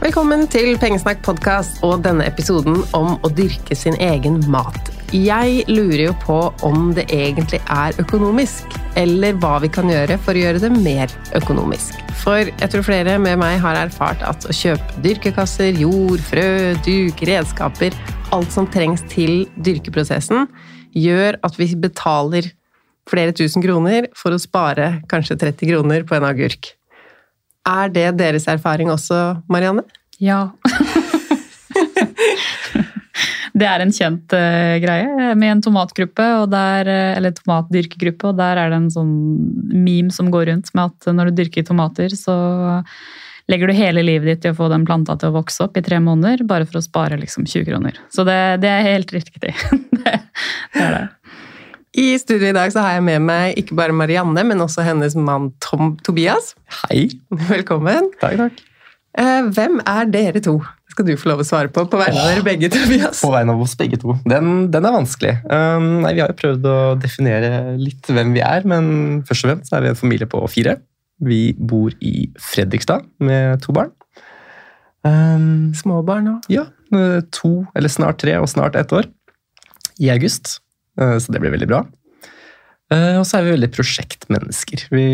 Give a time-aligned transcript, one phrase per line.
[0.00, 4.88] Velkommen til Pengesnakk podkast og denne episoden om å dyrke sin egen mat.
[5.12, 8.64] Jeg lurer jo på om det egentlig er økonomisk,
[8.96, 12.00] eller hva vi kan gjøre for å gjøre det mer økonomisk.
[12.22, 16.48] For jeg tror flere med meg har erfart at å kjøpe dyrkekasser, jord, frø,
[16.88, 18.00] duk, redskaper,
[18.32, 20.48] alt som trengs til dyrkeprosessen,
[20.96, 22.54] gjør at vi betaler
[23.04, 26.72] flere tusen kroner for å spare kanskje 30 kroner på en agurk.
[27.68, 29.84] Er det deres erfaring også, Marianne?
[30.20, 30.50] Ja.
[33.60, 38.60] det er en kjent uh, greie med en tomatgruppe, der, eh, eller tomatdyrkegruppe, og der
[38.62, 39.14] er det en sånn
[39.72, 42.36] meme som går rundt med at når du dyrker tomater, så
[43.50, 45.84] legger du hele livet ditt i å få den planta til å vokse opp i
[45.84, 47.98] tre måneder, bare for å spare liksom 20 kroner.
[48.14, 49.54] Så det, det er helt riktig.
[50.04, 50.16] det,
[50.74, 51.06] det er det.
[51.98, 55.16] I studio i dag så har jeg med meg ikke bare Marianne, men også hennes
[55.18, 56.52] mann Tom Tobias.
[56.86, 57.08] Hei.
[57.48, 58.12] Velkommen.
[58.20, 58.60] Takk, takk.
[59.18, 60.60] Eh, Hvem er dere to?
[60.86, 63.20] Det skal du få lov å svare på på vegne av dere begge, Tobias.
[63.24, 64.14] På vegne av oss begge to.
[64.28, 65.34] Den, den er vanskelig.
[65.50, 68.88] Um, nei, vi har jo prøvd å definere litt hvem vi er, men
[69.26, 70.76] først og fremst er vi en familie på fire.
[71.26, 73.90] Vi bor i Fredrikstad med to barn.
[75.06, 76.46] Um, Små barn òg.
[76.52, 76.68] ja,
[77.34, 79.06] to, eller snart tre, og snart ett år.
[80.02, 80.58] I august.
[80.98, 81.84] Uh, så det blir veldig bra.
[82.90, 84.88] Uh, og så er vi veldig prosjektmennesker.
[84.90, 85.08] Vi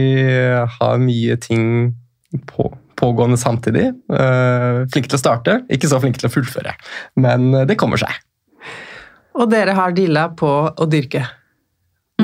[0.78, 1.66] har mye ting
[2.48, 3.91] på, pågående samtidig.
[4.12, 6.76] Uh, flinke til å starte, ikke så flinke til å fullføre.
[7.20, 8.14] Men det kommer seg.
[9.37, 11.26] Og dere har dilla på å dyrke.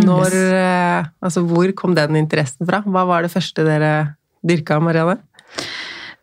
[0.00, 2.80] Når, eh, altså Hvor kom den interessen fra?
[2.82, 5.20] Hva var det første dere dyrka, Marianne?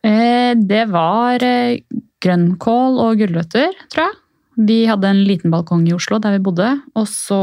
[0.03, 1.81] Eh, Det var eh,
[2.22, 4.17] grønnkål og gulrøtter, tror jeg.
[4.59, 6.68] Vi hadde en liten balkong i Oslo der vi bodde,
[7.00, 7.40] og så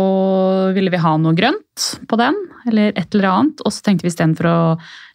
[0.76, 2.36] ville vi ha noe grønt på den,
[2.68, 3.62] eller et eller annet.
[3.64, 4.58] Og så tenkte vi istedenfor å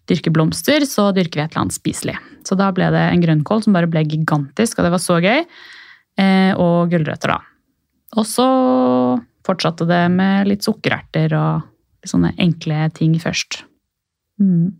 [0.09, 2.17] dyrke blomster, så dyrker vi et eller annet spiselig.
[2.47, 5.45] Så da ble det en grønnkål som bare ble gigantisk, og det var så gøy.
[6.22, 7.39] Eh, Og gulrøtter, da.
[8.18, 8.48] Og så
[9.45, 13.62] fortsatte det med litt sukkererter og sånne enkle ting først.
[14.42, 14.74] Mm.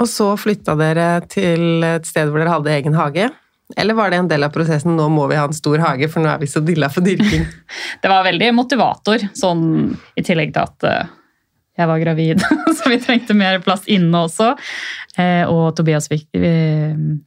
[0.00, 3.28] Og så flytta dere til et sted hvor dere hadde egen hage.
[3.76, 6.20] Eller var det en del av prosessen 'nå må vi ha en stor hage, for
[6.22, 7.46] nå er vi så dilla for dyrking'?
[8.02, 11.06] Det var veldig motivator, sånn i tillegg til at eh,
[11.78, 12.42] jeg var gravid,
[12.76, 14.56] så vi trengte mer plass inne også.
[15.16, 16.26] Eh, Og Tobias fikk,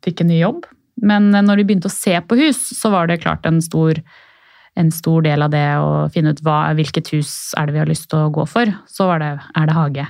[0.03, 0.65] fikk en ny jobb.
[1.01, 3.97] Men eh, når vi begynte å se på hus, så var det klart en stor,
[4.75, 7.89] en stor del av det å finne ut hva, hvilket hus er det vi har
[7.89, 8.65] lyst til å gå for.
[8.89, 10.07] Så var det, er det hage.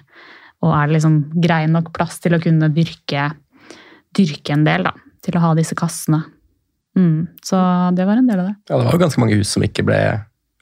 [0.63, 3.31] Og er det liksom grei nok plass til å kunne dyrke,
[4.15, 4.93] dyrke en del, da.
[5.23, 6.23] Til å ha disse kassene.
[6.99, 7.57] Mm, så
[7.97, 8.55] det var en del av det.
[8.69, 10.01] Ja, det var jo ganske mange hus som ikke ble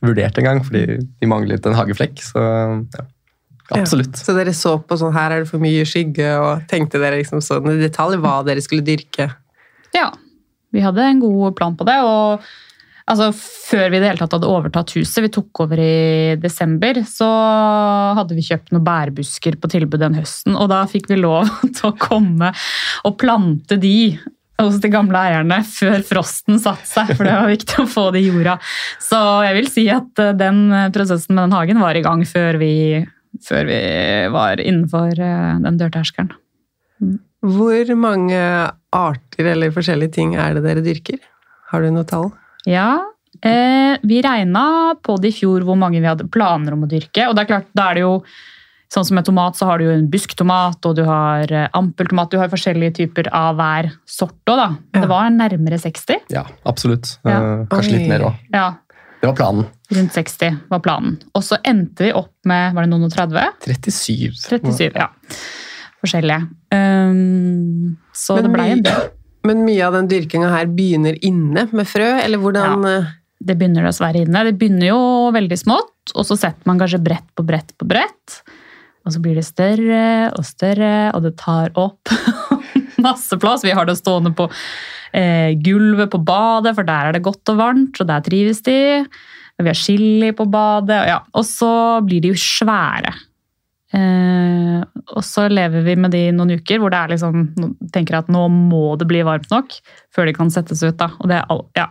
[0.01, 2.21] vurdert engang, fordi de manglet en hageflekk.
[2.23, 3.05] Så ja,
[3.77, 4.15] absolutt.
[4.15, 4.25] Ja.
[4.25, 7.43] Så dere så på sånn her er det for mye skygge, og tenkte dere liksom
[7.45, 9.29] sånn i detalj hva dere skulle dyrke?
[9.95, 10.09] Ja,
[10.71, 11.99] vi hadde en god plan på det.
[12.01, 12.41] og
[13.11, 17.03] altså, Før vi i det hele tatt hadde overtatt huset, vi tok over i desember,
[17.07, 17.29] så
[18.17, 20.55] hadde vi kjøpt noen bærbusker på tilbud den høsten.
[20.55, 22.53] Og da fikk vi lov til å komme
[23.07, 24.15] og plante de
[24.61, 28.21] hos de gamle eierne før frosten satte seg, for det var viktig å få det
[28.21, 28.57] i jorda.
[29.01, 30.63] Så jeg vil si at eh, den
[30.95, 32.73] prosessen med den hagen var i gang før vi,
[33.47, 33.81] før vi
[34.33, 36.33] var innenfor eh, den dørterskelen.
[37.01, 37.17] Mm.
[37.41, 38.41] Hvor mange
[38.93, 41.17] arter eller forskjellige ting er det dere dyrker?
[41.71, 42.29] Har du noe tall?
[42.69, 43.01] Ja,
[43.41, 47.29] eh, vi regna på det i fjor hvor mange vi hadde planer om å dyrke.
[47.29, 48.15] Og det er klart, da er det jo
[48.91, 52.33] Sånn som med tomat, så har du jo en busktomat og du har eh, ampeltomat.
[52.33, 54.69] Du har forskjellige typer av hver sort òg, da.
[54.91, 55.03] Ja.
[55.05, 56.25] Det var nærmere 60.
[56.33, 57.13] Ja, absolutt.
[57.23, 57.37] Ja.
[57.37, 57.99] Eh, kanskje Oi.
[58.01, 58.41] litt mer òg.
[58.51, 58.65] Ja.
[59.21, 59.69] Det var planen.
[59.95, 61.15] Rundt 60 var planen.
[61.37, 63.51] Og så endte vi opp med var det noen og 30?
[63.69, 64.35] 37.
[64.49, 65.07] 37, ja.
[66.01, 66.49] Forskjellige.
[66.73, 69.09] Um, så men det blei en del.
[69.47, 73.11] Men mye av den dyrkinga her begynner inne med frø, eller hvordan ja, eh?
[73.41, 74.43] Det begynner dessverre inne.
[74.45, 75.03] Det begynner jo
[75.33, 78.41] veldig smått, og så setter man kanskje brett på brett på brett.
[79.05, 80.05] Og så blir det større
[80.37, 82.11] og større, og det tar opp
[83.07, 83.65] masse plass.
[83.65, 84.47] Vi har det stående på
[85.17, 88.77] eh, gulvet på badet, for der er det godt og varmt, og der trives de.
[89.61, 91.19] Vi har chili på badet, og, ja.
[91.33, 91.73] og så
[92.05, 93.13] blir de jo svære.
[93.91, 94.81] Eh,
[95.11, 97.41] og så lever vi med de noen uker hvor det er liksom,
[97.91, 99.73] tenker at nå må det bli varmt nok
[100.15, 100.95] før de kan settes ut.
[101.01, 101.09] da.
[101.19, 101.89] Og det, er, ja,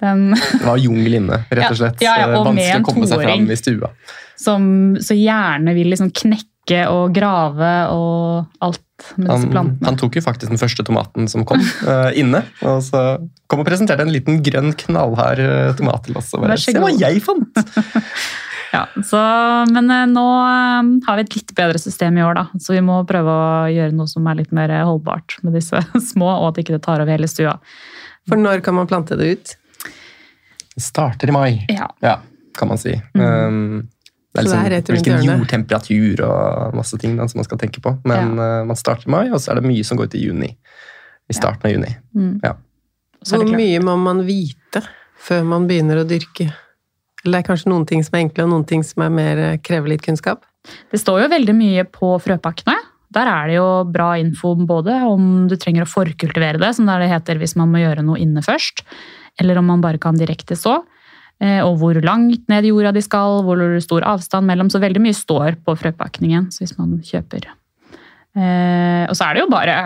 [0.00, 2.04] den, det var jungel inne, rett og slett.
[2.04, 3.92] Ja, ja, og Vanskelig å komme seg fram i stua.
[4.40, 8.82] Som så gjerne vil liksom knekke og grave og alt
[9.18, 9.86] med disse plantene.
[9.88, 12.44] Han tok jo faktisk den første tomaten som kom, uh, inne.
[12.64, 13.02] Og så
[13.50, 16.32] kom og presenterte en liten grønn, knallhard uh, tomat til oss.
[16.34, 17.60] Og bare, Se hva jeg fant!
[18.76, 19.22] ja, så,
[19.74, 20.26] men uh, nå
[21.06, 22.46] har vi et litt bedre system i år, da.
[22.62, 25.82] Så vi må prøve å gjøre noe som er litt mer holdbart med disse
[26.12, 27.58] små, og at ikke det tar over hele stua.
[28.30, 29.58] For når kan man plante det ut?
[30.74, 31.90] Det starter i mai, ja.
[32.02, 32.18] ja
[32.54, 32.94] kan man si.
[33.18, 33.24] Mm.
[33.26, 33.88] Um,
[34.34, 37.82] det er, liksom, det er hvilken jordtemperatur og masse ting da, som man skal tenke
[37.84, 37.92] på.
[38.02, 38.48] Men ja.
[38.62, 40.50] uh, man starter i mai, og så er det mye som går ut i juni.
[41.30, 41.92] I starten av juni.
[42.18, 42.32] Mm.
[42.42, 42.56] Ja.
[43.30, 44.82] Hvor mye må man vite
[45.24, 46.50] før man begynner å dyrke?
[47.22, 49.40] Eller det er kanskje noen ting som er enkle, og noen ting som er mer
[49.40, 50.42] eh, krever litt kunnskap?
[50.92, 52.74] Det står jo veldig mye på frøpakkene.
[53.14, 57.08] Der er det jo bra info både om du trenger å forkultivere det, som det
[57.08, 58.82] heter hvis man må gjøre noe inne først,
[59.40, 60.80] eller om man bare kan direkte så.
[61.44, 64.70] Eh, og hvor langt ned i jorda de skal, hvor stor avstand mellom.
[64.72, 67.50] Så veldig mye står på frøpakningen hvis man kjøper.
[68.34, 69.76] Eh, og så er det jo bare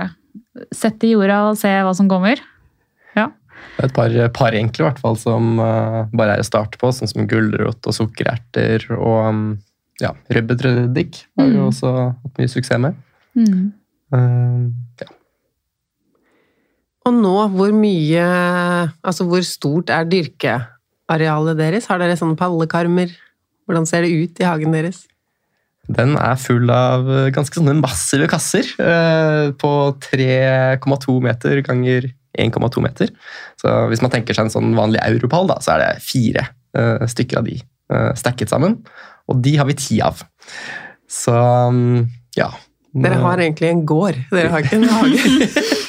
[0.75, 2.41] sette i jorda og se hva som kommer.
[3.17, 3.29] Ja.
[3.77, 6.79] Det er et par, par enkle i hvert fall, som uh, bare er å starte
[6.81, 9.45] på, sånn som gulrot og sukkererter og um,
[10.03, 11.67] ja, rødbetreddik har vi mm.
[11.67, 12.99] også hatt mye suksess med.
[13.39, 13.71] Mm.
[14.15, 14.69] Uh,
[15.03, 15.11] ja.
[17.09, 18.23] Og nå, hvor mye
[19.07, 20.07] Altså, hvor stort er
[21.09, 21.89] dyrkearealet deres?
[21.89, 23.09] Har dere sånne pallekarmer?
[23.67, 25.07] Hvordan ser det ut i hagen deres?
[25.89, 29.73] Den er full av ganske sånne massive kasser eh, på
[30.05, 33.09] 3,2 meter ganger 1,2 meter.
[33.57, 36.45] Så hvis man tenker seg en sånn vanlig europall, da, så er det fire
[36.77, 38.77] eh, stykker av de eh, stacket sammen.
[39.29, 40.21] Og de har vi ti av.
[41.09, 42.05] Så mm,
[42.37, 42.53] ja.
[42.99, 45.88] Dere har egentlig en gård, dere har ikke en hage.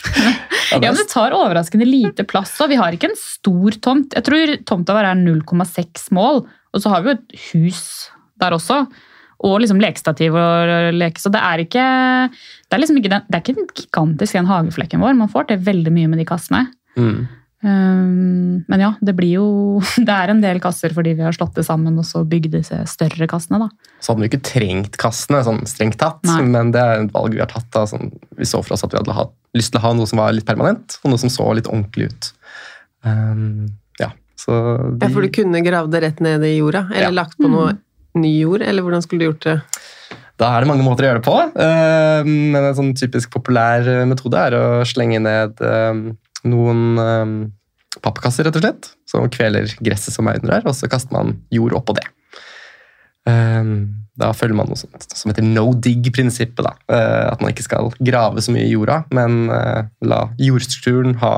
[0.71, 2.55] Ja, men Det tar overraskende lite plass.
[2.61, 4.13] og Vi har ikke en stor tomt.
[4.17, 7.81] Jeg tror tomta vår er 0,6 mål, og så har vi jo et hus
[8.39, 8.83] der også.
[9.47, 11.21] Og liksom lekestativ og leke.
[11.21, 11.83] Så det er ikke
[12.29, 15.15] det er liksom ikke, den, det er ikke gigantisk den hageflekken vår.
[15.15, 16.65] Man får til veldig mye med de kassene.
[16.99, 17.27] Mm.
[17.59, 19.47] Um, men ja, det blir jo
[20.07, 22.77] Det er en del kasser fordi vi har slått det sammen og så bygd disse
[22.87, 23.59] større kassene.
[23.65, 23.67] da.
[23.99, 26.39] Så hadde vi ikke trengt kassene, sånn strengt tatt, Nei.
[26.47, 27.67] men det er et valg vi har tatt.
[27.75, 30.09] da, sånn, Vi så for oss at vi hadde hatt, lyst til å ha noe
[30.09, 32.31] som var litt permanent, og noe som så litt ordentlig ut.
[33.05, 33.69] Um,
[34.01, 35.07] ja, så de...
[35.07, 36.87] ja, For du kunne gravd det rett ned i jorda?
[36.91, 37.17] Eller ja.
[37.21, 37.83] lagt på noe mm.
[38.21, 38.65] ny jord?
[38.65, 39.59] Eller hvordan skulle du gjort det?
[40.39, 43.87] Da er det mange måter å gjøre det på, uh, men en sånn typisk populær
[44.07, 46.05] metode er å slenge ned uh,
[46.47, 47.33] noen um,
[48.03, 51.35] pappkasser, rett og slett, som kveler gresset som er under der, og så kaster man
[51.51, 52.05] jord oppå det.
[53.27, 56.61] Um, da følger man noe sånt som heter no dig-prinsippet.
[56.65, 61.17] da, uh, At man ikke skal grave så mye i jorda, men uh, la jordstrukturen
[61.23, 61.33] ha,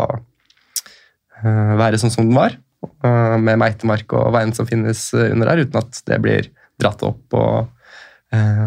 [1.41, 2.57] uh, være sånn som den var,
[3.01, 6.47] med meitemark og veien som finnes under der, uten at det blir
[6.81, 7.69] dratt opp og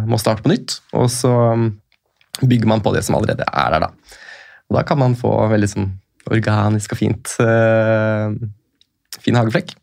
[0.06, 0.76] må starte på nytt.
[0.94, 1.32] Og så
[2.38, 3.88] bygger man på det som allerede er der.
[3.88, 4.20] Da,
[4.70, 5.90] og da kan man få veldig sånn
[6.32, 7.34] organisk og fint.
[7.40, 8.30] eh,
[9.20, 9.74] fin hageflekk.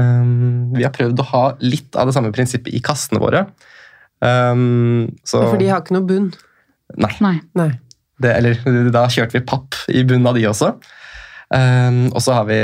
[0.00, 3.44] Um, vi har prøvd å ha litt av det samme prinsippet i kassene våre.
[4.20, 6.30] Um, så, For de har ikke noe bunn.
[7.00, 7.12] Nei.
[7.22, 7.36] Nei.
[7.58, 7.70] Nei.
[8.20, 10.74] Det, eller da kjørte vi papp i bunnen av de også.
[11.50, 12.60] Um, og så har vi,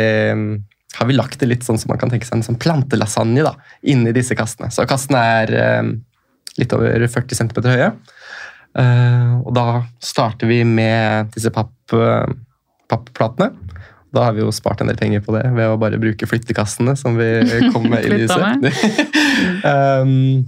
[0.99, 3.57] har vi lagt det litt sånn som man kan tenke seg en sånn plantelasagne da,
[3.89, 4.71] inni disse kassene.
[4.75, 5.97] Så kassene er um,
[6.61, 7.91] litt over 40 cm høye.
[8.77, 9.67] Uh, og da
[10.05, 12.29] starter vi med disse papp, uh,
[12.93, 13.55] pappplatene.
[14.15, 16.95] Da har vi jo spart en del penger på det ved å bare bruke flyttekassene
[16.99, 17.31] som vi
[17.75, 18.67] kom med i lyset.
[18.67, 19.17] huset.
[20.03, 20.45] um,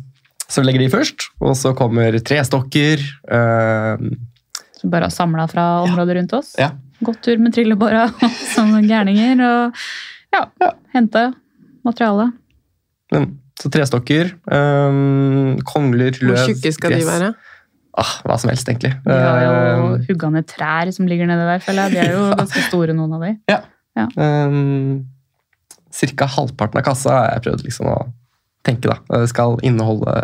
[0.49, 3.03] så vi legger de først, og så kommer trestokker.
[3.29, 4.15] Um,
[4.79, 6.55] Så bare har samla fra området rundt oss.
[6.59, 6.71] Ja.
[7.05, 8.07] Gått tur med trillebåra
[8.55, 9.83] som gærninger og
[10.35, 10.47] ja,
[10.95, 11.29] hente
[11.87, 12.31] materiale.
[13.12, 17.31] Men, så trestokker, um, kongler, løv, Hvor tjukke skal de være?
[17.99, 18.93] Ah, hva som helst, egentlig.
[19.05, 19.55] De har jo
[19.88, 21.95] Um, hugga ned trær som ligger nedi der, føler jeg.
[21.97, 23.33] De er jo ganske store, noen av de.
[24.14, 25.00] um,
[25.99, 27.97] cirka halvparten av kassa har jeg prøvd liksom å
[28.67, 28.87] tenke.
[28.93, 29.00] da.
[29.25, 30.14] Det skal inneholde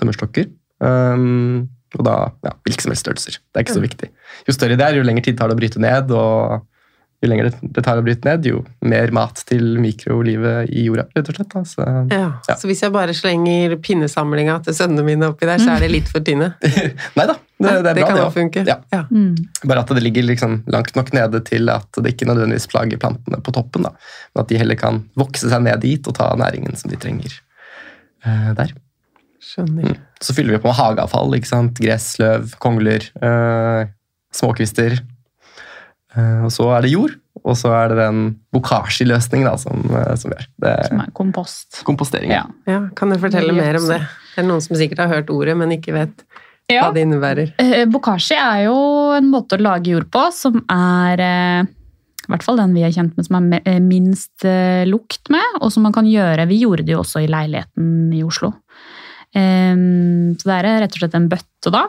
[0.00, 0.50] tømmerstokker.
[0.84, 2.14] Um, og da
[2.44, 3.38] ja, hvilke som helst størrelser.
[3.38, 4.10] Det er ikke så viktig.
[4.48, 6.10] Jo større det er, jo lengre tid tar det å bryte ned.
[6.10, 6.64] og
[7.24, 11.06] jo lenger det- det tar å bryte ned, jo mer mat til mikrolivet i jorda,
[11.16, 11.48] rett og slett.
[11.54, 11.62] Da.
[11.64, 12.28] Så, Ja.
[12.48, 12.54] Ja.
[12.60, 16.08] Så hvis jeg bare slenger pinnesamlinga til sønnene mine oppi der, så er det litt
[16.12, 16.54] for tynne?
[17.16, 18.32] nei da, det, det er bra, kan det òg.
[18.36, 18.66] funke.
[18.68, 18.76] Ja.
[18.92, 19.02] Ja.
[19.10, 19.34] Mm.
[19.64, 23.40] Bare at det ligger liksom langt nok nede til at det ikke nødvendigvis plager plantene
[23.42, 23.82] på toppen.
[23.88, 23.94] Da.
[24.34, 27.32] Men at de heller kan vokse seg ned dit og ta næringen som de trenger
[28.26, 28.72] uh, der.
[29.44, 29.98] Skjønner.
[30.24, 31.34] Så fyller vi på med hageavfall.
[31.36, 31.78] ikke sant?
[31.78, 33.84] Gress, løv, kongler, uh,
[34.34, 34.98] småkvister.
[36.16, 38.20] Eh, og så er det jord, og så er det den
[38.54, 40.46] bokashi-løsningen som, eh, som vi gjør.
[40.62, 41.82] Det er Som er kompost.
[41.84, 42.30] kompostering.
[42.30, 42.44] Ja.
[42.66, 44.00] Ja, kan du fortelle mer om det?
[44.34, 46.24] Det er noen som sikkert har hørt ordet, men ikke vet
[46.70, 46.84] Ja.
[46.88, 47.52] hva det innebærer.
[47.58, 51.66] Eh, Bokashi er jo en måte å lage jord på som er
[52.24, 54.40] i hvert fall den vi er kjent med som er minst
[54.88, 56.46] lukt med, og som man kan gjøre.
[56.48, 58.54] Vi gjorde det jo også i leiligheten i Oslo.
[59.34, 59.74] Eh,
[60.38, 61.84] Så det er rett og slett en bøtte, da.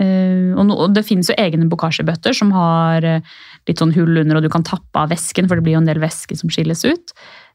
[0.00, 3.22] Eh, Og det finnes jo egne bokashi-bøtter som har
[3.68, 5.88] litt sånn hull under, og du kan tappe av væsken, for det blir jo en
[5.88, 7.14] del væske som skilles ut.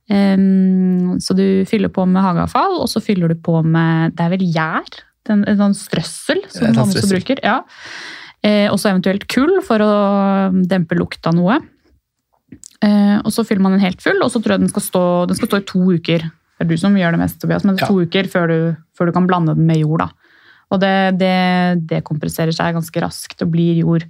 [0.09, 4.45] Så du fyller på med hageavfall, og så fyller du på med Det er vel
[4.55, 4.87] gjær?
[5.29, 7.37] En sånn strøssel som man også bruker.
[7.45, 7.59] Ja.
[8.41, 9.91] Eh, Og så eventuelt kull for å
[10.65, 11.59] dempe lukta noe.
[12.81, 15.03] Eh, Og så fyller man den helt full, og så tror jeg den skal stå,
[15.29, 16.19] den skal stå i to uker.
[16.59, 18.59] Det er du som gjør det mest, Tobias, men det er to uker før du,
[18.97, 19.99] før du kan blande den med jord.
[19.99, 20.09] da.
[20.71, 24.03] Og det, det dekompresserer seg ganske raskt og blir jord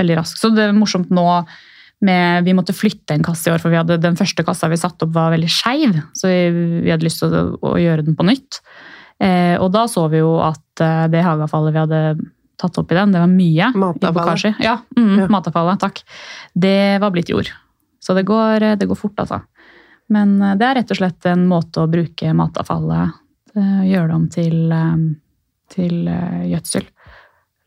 [0.00, 0.40] veldig raskt.
[0.40, 1.26] Så det er morsomt nå
[2.02, 4.76] med, Vi måtte flytte en kasse i år, for vi hadde, den første kassa vi
[4.80, 6.00] satte opp var veldig skeiv.
[6.18, 8.58] Så vi, vi hadde lyst til å, å gjøre den på nytt.
[9.22, 12.00] Eh, og da så vi jo at eh, det hageavfallet vi hadde
[12.58, 13.68] tatt opp i den, det var mye.
[13.78, 14.58] Matavfallet.
[14.66, 15.28] Ja, mm, Ja.
[15.30, 15.78] matavfallet.
[15.82, 16.02] Takk.
[16.54, 17.52] Det var blitt jord.
[18.02, 19.38] Så det går, det går fort, altså.
[20.10, 23.14] Men eh, det er rett og slett en måte å bruke matavfallet
[23.54, 24.98] eh, Gjøre det om til, eh,
[25.76, 26.90] til eh, gjødsel.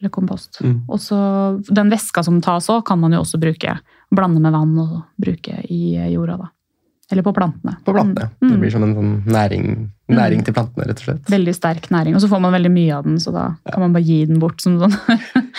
[0.02, 0.60] Eller kompost.
[0.62, 0.82] Mm.
[0.92, 1.18] Og så
[1.70, 3.78] Den væska som tas òg, kan man jo også bruke.
[4.12, 6.52] Blande med vann og bruke i jorda, da.
[7.12, 7.78] Eller på plantene.
[7.86, 8.32] På plantene.
[8.42, 8.52] Mm.
[8.52, 9.66] Det blir som en sånn næring,
[10.12, 11.30] næring til plantene, rett og slett.
[11.34, 12.14] Veldig sterk næring.
[12.16, 14.38] Og så får man veldig mye av den, så da kan man bare gi den
[14.40, 14.94] bort som sånn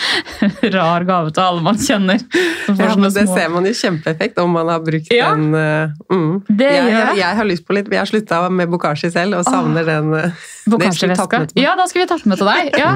[0.77, 2.21] rar gave til alle man kjenner.
[2.67, 5.33] Ja, men Det små- ser man jo kjempeeffekt om man har brukt Ja.
[5.35, 5.53] den.
[5.55, 6.43] Uh, Mm.
[6.47, 9.35] Det jeg, gjør jeg, jeg har lyst på litt, jeg har slutta med bokashi selv
[9.39, 10.09] og savner den.
[10.67, 11.51] med til meg.
[11.55, 12.71] Ja, da skal vi tatt med til deg.
[12.79, 12.93] Ja,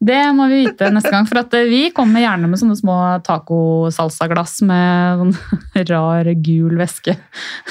[0.00, 1.26] det må vi vite neste gang.
[1.28, 7.16] For at eh, vi kommer gjerne med sånne små taco-salsa-glass med sånn rar, gul væske.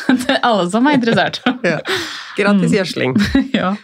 [0.10, 1.42] Til alle som er interessert.
[1.66, 1.80] Ja.
[2.38, 3.16] Gratis gjødsling.
[3.60, 3.76] ja.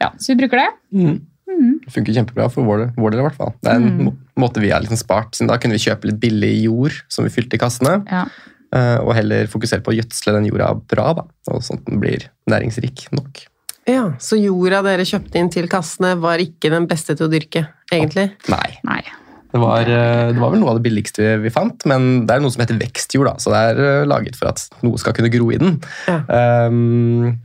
[0.00, 0.68] ja, så vi bruker det.
[0.94, 1.18] Mm.
[1.48, 1.78] Mm.
[1.84, 3.54] Det funker kjempebra for vår, vår del, i hvert fall.
[3.62, 4.16] Det er en Mm.
[4.38, 7.32] måte vi har liksom spart, siden da kunne vi kjøpe litt billig jord som vi
[7.34, 8.26] fylte i kassene, Ja.
[8.72, 11.98] eh, og heller fokusere på å gjødsle den jorda bra, da, og sånn at den
[12.00, 13.46] blir næringsrik nok.
[13.88, 17.66] Ja, Så jorda dere kjøpte inn til kassene, var ikke den beste til å dyrke,
[17.90, 18.30] egentlig?
[18.52, 18.78] Nei.
[18.84, 19.02] Nei.
[19.48, 22.42] Det var, eh, det var vel noe av det billigste vi, fant, men det er
[22.44, 25.32] noe som heter vekstjord, da, så det er eh, laget for at noe skal kunne
[25.32, 25.78] gro i den.
[26.08, 26.20] Ja.
[26.38, 27.38] Ehm,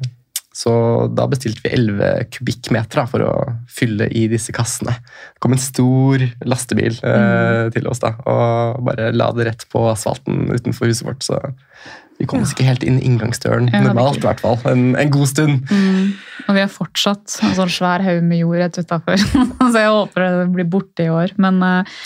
[0.53, 0.71] så
[1.09, 3.33] da bestilte vi 11 kubikkmeter da, for å
[3.73, 4.93] fylle i disse kassene.
[5.33, 9.87] Det kom en stor lastebil eh, til oss da, og bare la det rett på
[9.89, 11.25] asfalten utenfor huset vårt.
[11.25, 11.39] Så
[12.19, 14.59] vi kom oss ikke helt inn inngangsdøren Ja, normalt, i hvert fall.
[14.69, 15.65] En, en god stund.
[15.73, 16.13] Mm.
[16.45, 19.17] Og vi har fortsatt en sånn svær haug med jord rett utafor.
[19.73, 21.33] så jeg håper det blir borte i år.
[21.41, 21.97] Men eh,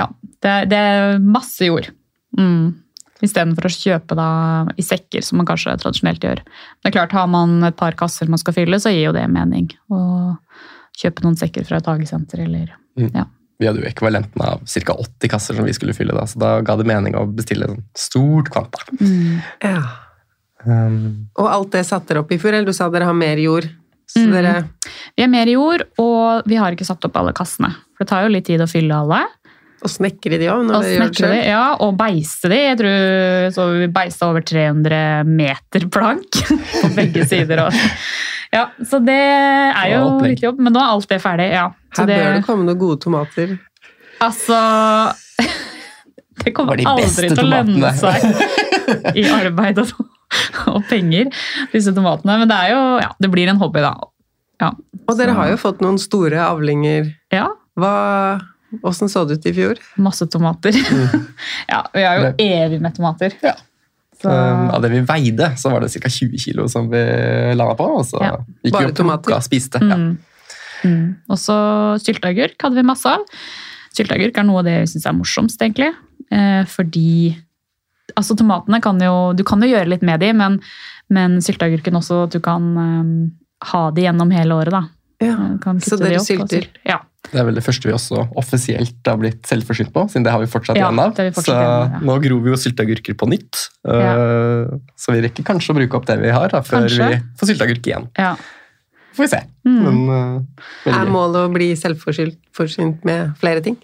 [0.00, 0.08] ja,
[0.42, 1.92] det det er masse jord.
[2.40, 2.72] Mm.
[3.22, 4.28] Istedenfor å kjøpe da
[4.76, 6.42] i sekker, som man kanskje tradisjonelt gjør.
[6.42, 9.12] Men Det er klart, Har man et par kasser man skal fylle, så gir jo
[9.12, 9.70] det mening.
[9.90, 10.36] Å
[10.98, 13.08] kjøpe noen sekker fra et hagesenter eller Vi
[13.62, 14.94] vi hadde jo ekvivalenten av ca.
[14.98, 17.84] 80 kasser som vi skulle fylle, da, så da ga det mening å bestille et
[17.94, 18.80] stort kvanta.
[19.62, 19.84] Ja.
[20.66, 23.38] Um, Og alt det satte dere opp i fjor, eller du sa dere har mer
[23.38, 23.68] jord?
[24.10, 24.32] Så Mm.
[24.32, 24.68] dere
[25.16, 27.70] Vi har mer jord, og vi har ikke satt opp alle kassene.
[27.96, 29.22] For det tar jo litt tid å fylle alle.
[29.82, 31.48] Og snekre de òg, når Og gjør det snekre de, sjøl?
[31.50, 32.58] ja, og beiste de.
[32.62, 36.38] Jeg tror så vi beista over 300 meter plank
[36.82, 37.64] på begge sider.
[37.64, 37.80] Og,
[38.54, 41.48] ja, så det er jo litt jobb, men nå er alt det ferdig.
[41.56, 41.66] Ja.
[41.96, 43.56] Så Her bør det komme noen gode tomater.
[44.22, 44.60] Altså
[46.44, 48.38] Det kommer det de aldri til å lønne tomatene.
[49.02, 49.90] seg i arbeid og,
[50.72, 51.28] og penger,
[51.74, 52.38] disse tomatene.
[52.42, 53.92] Men det er jo Ja, det blir en hobby, da.
[54.62, 54.70] Ja.
[55.08, 57.12] Og dere Så- har jo fått noen store avlinger.
[57.34, 57.48] ja
[57.78, 57.92] Hva,
[58.82, 59.80] Åssen så det ut i fjor?
[60.00, 60.72] masse tomater.
[61.72, 63.34] ja, vi er jo evig med tomater.
[63.44, 63.54] Ja.
[64.22, 66.08] Så, um, av det vi veide, så var det ca.
[66.08, 67.00] 20 kilo som vi
[67.58, 67.88] landa på.
[67.98, 68.36] Og så Ja.
[68.64, 69.34] gikk Bare vi og tomater?
[69.36, 69.82] og spiste.
[69.82, 69.96] Ja.
[69.98, 70.18] Mm.
[70.84, 71.16] Mm.
[71.30, 71.54] Og så
[72.02, 73.22] sylteagurk hadde vi masse av.
[73.94, 75.92] Sylteagurk er noe av det jeg syns er morsomst, egentlig.
[76.32, 77.36] Eh, fordi
[78.16, 80.60] altså tomatene kan jo Du kan jo gjøre litt med de, men,
[81.10, 83.12] men sylteagurken også at du kan um,
[83.72, 84.82] ha de gjennom hele året, da.
[85.22, 85.36] Ja.
[85.82, 86.66] Så de dere opp sylter?
[86.66, 86.82] sylte.
[86.88, 86.98] Ja.
[87.32, 90.40] Det er vel det første vi også offisielt har blitt selvforsynt på, siden det har
[90.42, 91.12] vi fortsatt Ja, igjen av.
[91.14, 92.00] så igjen ja.
[92.02, 93.60] nå gror vi jo sylteagurker på nytt.
[93.86, 97.08] Uh, Så vi rekker kanskje å bruke opp det vi har, da, før Kanskje.
[97.12, 98.10] vi får sylteagurk igjen.
[98.18, 98.34] ja.
[99.12, 99.38] Får vi se.
[99.68, 99.78] Mm.
[99.84, 103.76] Men uh, veldig Er målet å bli selvforsynt med flere ting?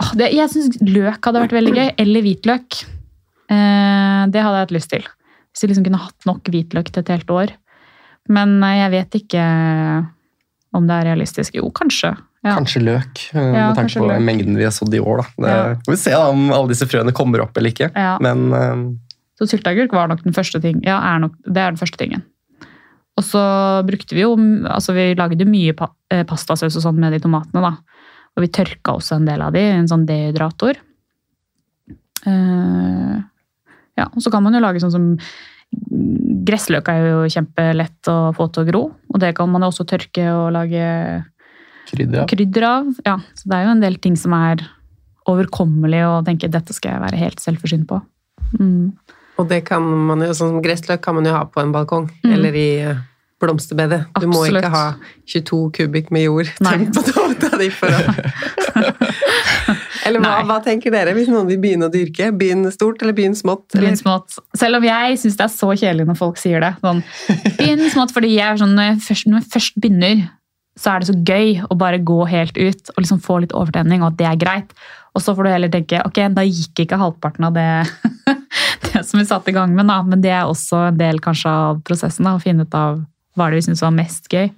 [0.00, 1.88] Oh, det, jeg syns løk hadde vært veldig gøy.
[2.04, 2.82] Eller hvitløk.
[3.50, 5.08] Eh, det hadde jeg hatt lyst til.
[5.50, 7.54] Hvis vi liksom kunne hatt nok hvitløk til et helt år.
[8.28, 9.44] Men jeg vet ikke
[10.76, 11.56] om det er realistisk.
[11.58, 12.14] Jo, kanskje.
[12.46, 12.54] Ja.
[12.56, 14.22] Kanskje løk, Ja, med tanke på løk.
[14.24, 15.22] mengden vi har sådd i år.
[15.22, 15.26] Da.
[15.36, 15.74] Det, Ja.
[15.84, 17.90] Får vi se da, om alle disse frøene kommer opp eller ikke.
[18.20, 18.96] Men uh,
[19.40, 20.80] Så sylteagurk var nok den første ting.
[20.86, 22.22] Ja, er nok, det er den første tingen.
[23.18, 23.40] Og så
[23.84, 24.36] brukte vi jo
[24.70, 27.76] altså Vi lagde mye pa, eh, pastasaus og sånn med de tomatene, da.
[28.36, 30.78] Og vi tørka også en del av de i en sånn dehydrator.
[32.26, 33.20] Uh,
[33.98, 35.06] ja, og så kan man jo lage sånn som
[36.46, 39.86] Gressløk er jo kjempelett å få til å gro, og det kan man jo også
[39.90, 40.82] tørke og lage
[41.90, 42.28] krydder, av.
[42.30, 42.88] krydder av.
[43.06, 44.64] Ja, så det er jo en del ting som er
[45.30, 48.00] overkommelig og tenke dette skal jeg være helt selvforsynt på.
[48.58, 48.90] Mm.
[49.38, 52.10] Og det kan man jo, sånn som gressløk kan man jo ha på en balkong,
[52.24, 52.32] Mm.
[52.34, 52.98] eller i eh,
[53.40, 54.02] blomsterbedet.
[54.20, 54.84] Du må ikke ha
[55.26, 58.00] 22 kubikk med jord tømt på tomta di for å
[60.08, 62.30] Eller hva, hva tenker dere hvis noen vil begynne å dyrke?
[62.36, 63.66] Begynn stort eller begynn smått?
[63.74, 64.38] Begynn smått.
[64.56, 66.72] Selv om jeg syns det er så kjedelig når folk sier det.
[66.84, 67.02] Sånn,
[67.58, 70.22] begynn smått, fordi jeg sånn, når, jeg først, når jeg først begynner,
[70.80, 74.04] så er det så gøy å bare gå helt ut og liksom få litt overtenning,
[74.04, 74.74] og at det er greit.
[75.16, 77.68] Og så får du heller tenke ok, da gikk ikke halvparten av det,
[78.86, 80.00] det som vi satte i gang med, da.
[80.06, 82.28] men det er også en del kanskje av prosessen.
[82.28, 83.02] da, Å finne ut av
[83.36, 84.48] hva det vi syns var mest gøy.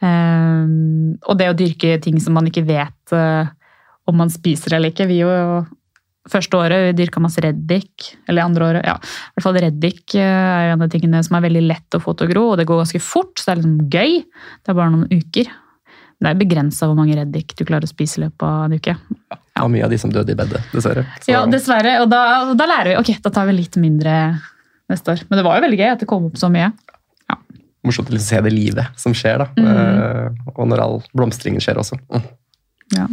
[0.00, 3.50] Um, og det å dyrke ting som man ikke vet eh,
[4.10, 5.08] om man spiser eller ikke.
[5.10, 5.30] Vi jo
[6.30, 8.10] første året vi dyrka masse reddik.
[8.28, 8.96] Eller andre året, ja.
[9.00, 12.02] I hvert fall reddik eh, er jo en av tingene som er veldig lett å
[12.02, 14.20] få til å gro, og det går ganske fort, så det er liksom gøy.
[14.60, 15.50] Det er bare noen uker.
[16.20, 18.96] Det er begrensa hvor mange reddik du klarer å spise i løpet av en uke.
[19.30, 21.06] Det var mye av de som døde i bedet, dessverre.
[21.16, 21.96] Så, Ja, dessverre.
[22.04, 22.20] Og da,
[22.50, 24.14] og da lærer vi ok, da tar vi litt mindre
[24.92, 25.24] neste år.
[25.30, 26.70] Men det var jo veldig gøy at det kom opp så mye.
[27.80, 29.46] Morsomt å liksom se det livet som skjer, da.
[29.56, 29.68] Mm.
[29.72, 31.96] Eh, og når all blomstringen skjer også.
[32.12, 32.26] Mm.
[32.98, 33.06] Ja.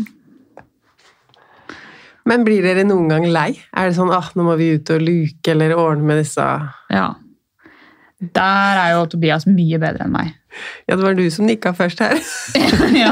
[2.27, 3.51] Men blir dere noen gang lei?
[3.71, 6.43] Er det sånn ah, nå må vi ut og luke eller ordne med disse
[6.91, 7.07] ja.
[8.17, 10.33] Der er jo Tobias mye bedre enn meg.
[10.89, 12.17] Ja, det var du som nikka først her.
[13.03, 13.11] ja.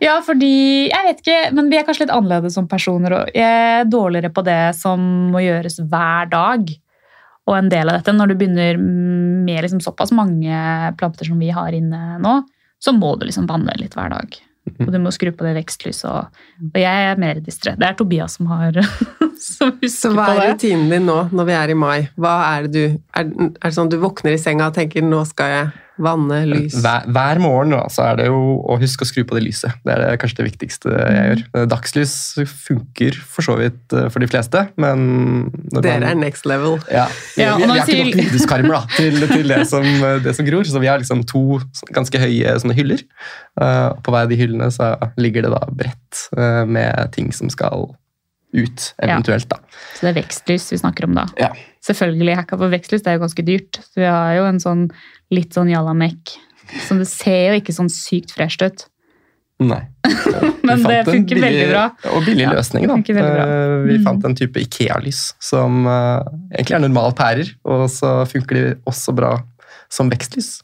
[0.00, 3.18] ja, fordi Jeg vet ikke, men vi er kanskje litt annerledes som personer.
[3.18, 6.72] og Jeg er dårligere på det som må gjøres hver dag.
[7.48, 10.56] Og en del av dette, når du begynner med liksom såpass mange
[11.00, 12.34] planter som vi har inne nå,
[12.80, 14.40] så må du liksom vanne litt hver dag.
[14.84, 16.08] Og du må skru på det vekstlyset.
[16.10, 17.74] Og, og jeg er mer distré.
[17.78, 18.78] Det er Tobias som har
[19.46, 21.98] som Så hva er rutinen din nå når vi er i mai?
[22.18, 22.84] Hva er det du
[23.16, 25.68] Er, er det sånn du våkner i senga og tenker nå skal jeg
[26.02, 26.76] vanne lys?
[26.82, 29.74] Hver, hver morgen da, så er det jo å huske å skru på det lyset.
[29.82, 31.42] Det er det, kanskje det viktigste jeg gjør.
[31.50, 32.14] Eh, Dagslys
[32.68, 36.78] funker for så vidt eh, for de fleste, men Dere er next level.
[36.92, 39.88] Ja, Ja, vi, vi når har ikke noen nok vinduskarmer da, til, til det, som,
[40.24, 41.60] det som gror, så vi har liksom to
[41.94, 43.02] ganske høye sånne hyller.
[43.58, 47.50] Uh, på hver av de hyllene så ligger det da brett uh, med ting som
[47.50, 47.88] skal
[48.56, 49.48] ut, eventuelt.
[49.50, 49.58] da.
[49.94, 51.26] Så det er vekstlys vi snakker om da.
[51.40, 51.50] Ja.
[51.84, 53.80] Selvfølgelig hacka på vekstlys, det er jo ganske dyrt.
[53.84, 54.86] Så vi har jo en sånn
[55.34, 56.36] litt sånn jallamek.
[56.86, 58.86] Så det ser jo ikke sånn sykt fresht ut.
[59.58, 59.80] Nei.
[60.68, 61.84] Men det funker billig, veldig bra.
[62.14, 62.94] Og billig Ja, løsning, da.
[62.94, 64.04] Eh, Vi Mm.
[64.04, 66.22] fant en type Ikea-lys som uh,
[66.54, 69.32] egentlig er normal pærer, og så funker de også bra
[69.90, 70.62] som vekstlys.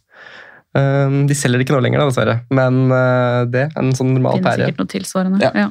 [0.74, 2.36] Um, de selger det ikke nå lenger, da, dessverre.
[2.50, 5.42] Men uh, det er en sånn normal Finnes finner sikkert noe tilsvarende.
[5.42, 5.50] Ja.
[5.54, 5.68] Ja.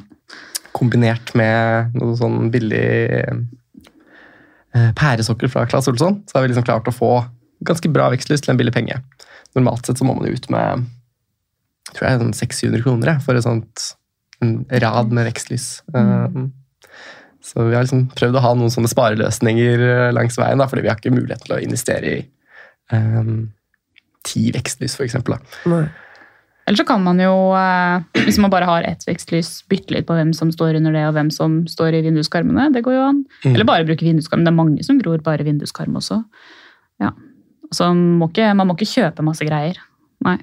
[0.74, 2.88] Kombinert med noe sånn billig
[4.74, 6.22] uh, pæresokker fra Claes Olsson.
[6.26, 7.12] Så har vi liksom klart å få
[7.64, 8.98] ganske bra vekstlys til en billig penge.
[9.54, 10.86] Normalt sett så må man jo ut med
[11.94, 13.88] tror jeg sånn 600-700 kroner for et sånt,
[14.42, 15.68] en rad med vekstlys.
[15.94, 16.52] Mm.
[17.44, 20.86] så vi har liksom prøvd å ha noen sånne spareløsninger eh, langs veien, da, fordi
[20.86, 22.22] vi har ikke mulighet til å investere i
[22.96, 23.52] um,
[24.24, 25.36] ti vekstlys, for eksempel.
[25.36, 25.60] Da.
[25.70, 25.84] Nei.
[26.66, 30.14] Eller så kan man jo, eh, hvis man bare har ett vekstlys, bytte litt på
[30.16, 32.70] hvem som står under det, og hvem som står i vinduskarmene.
[32.72, 33.24] Det går jo an.
[33.44, 33.52] Mm.
[33.54, 34.44] Eller bare bruke vinduskarm.
[34.46, 36.22] Det er mange som gror bare vinduskarm også.
[37.02, 37.10] Ja.
[37.74, 39.76] Så man må ikke, man må ikke kjøpe masse greier.
[40.24, 40.38] Nei.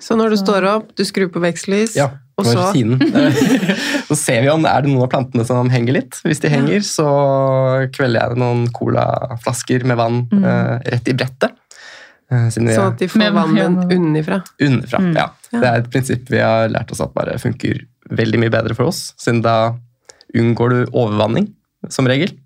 [0.00, 2.72] Så når du Så- står opp, du skrur på vekstlys, Ja, og så
[4.08, 6.20] så ser vi om er det noen av plantene som henger litt.
[6.24, 7.06] Hvis de henger, så
[7.92, 10.44] kvelder jeg noen colaflasker med vann Mm.
[10.44, 11.52] eh, rett i brettet.
[12.30, 13.96] Eh, siden Sånn at de får vannet ja.
[13.96, 14.42] unnifra.
[14.62, 15.14] Underfra, Mm.
[15.18, 15.28] ja.
[15.50, 18.86] Det er et prinsipp vi har lært oss at bare funker veldig mye bedre for
[18.90, 19.74] oss, siden da
[20.38, 21.48] unngår du overvanning,
[21.88, 22.36] som regel.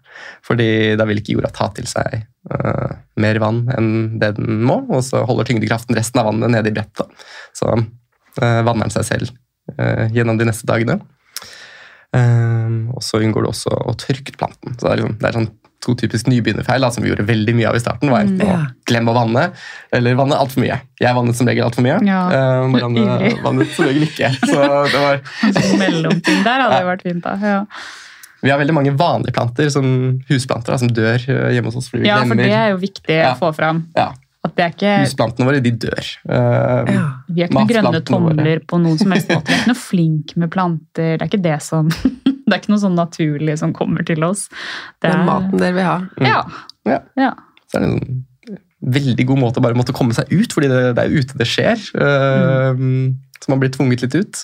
[0.46, 4.78] Fordi da vil ikke jorda ta til seg uh, mer vann enn det den må,
[4.88, 7.10] og så holder tyngdekraften resten av vannet nede i brettet.
[7.52, 9.32] Så uh, vanner den seg selv
[9.74, 11.00] uh, gjennom de neste dagene.
[12.14, 14.76] Og så unngår du også å tørke planten.
[14.78, 15.48] Så det er, liksom, det er sånn
[15.84, 18.10] to typisk nybegynnerfeil som vi gjorde veldig mye av i starten.
[18.12, 18.56] var enten Ja.
[18.64, 19.44] å glemme å vanne,
[19.92, 20.80] eller vanne altfor mye.
[21.00, 21.98] Jeg vannet som regel altfor mye.
[22.08, 24.32] Ja, Uh, Marianne vannet som regel ikke.
[24.50, 24.56] Så
[24.90, 26.88] det var, sånn mellomting der hadde ja.
[26.88, 27.22] vært fint.
[27.24, 27.36] da.
[27.44, 27.60] Ja.
[28.44, 29.86] vi har veldig mange vanlige planter, som
[30.28, 31.88] husplanter, da, som dør eh, hjemme hos oss.
[31.92, 33.32] fordi vi ja, for det er jo viktig Ja.
[33.34, 33.86] å få fram.
[33.96, 34.10] ja,
[34.44, 36.10] ikke, Husplantene våre de dør.
[36.28, 37.04] Uh, Ja.
[37.28, 39.48] vi er ikke noen grønne tomler på noen som helst måte.
[39.48, 41.16] Vi er ikke noe flink med planter.
[41.16, 41.88] Det er ikke det som
[42.48, 44.46] Det er ikke noe sånn naturlig som kommer til oss.
[45.00, 45.98] Det er maten dere vil ha.
[46.20, 46.40] Ja.
[46.85, 46.98] Ja.
[47.16, 47.33] ja.
[47.72, 48.24] Så er det en
[48.94, 51.46] veldig god måte å bare måtte komme seg ut, fordi det, det er ute det
[51.48, 51.80] skjer.
[51.96, 52.83] eh,
[53.40, 54.42] Så man blir tvunget litt ut.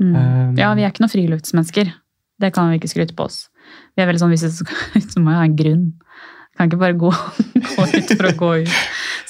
[0.00, 0.14] Mm.
[0.16, 1.90] Um, ja, vi er ikke noen friluftsmennesker.
[2.40, 3.42] Det kan vi ikke skryte på oss.
[3.92, 5.84] Vi er veldig sånn, Hvis det skal ut, så må jeg ha en grunn.
[6.56, 7.10] Kan ikke bare gå,
[7.76, 8.78] gå ut for å gå ut.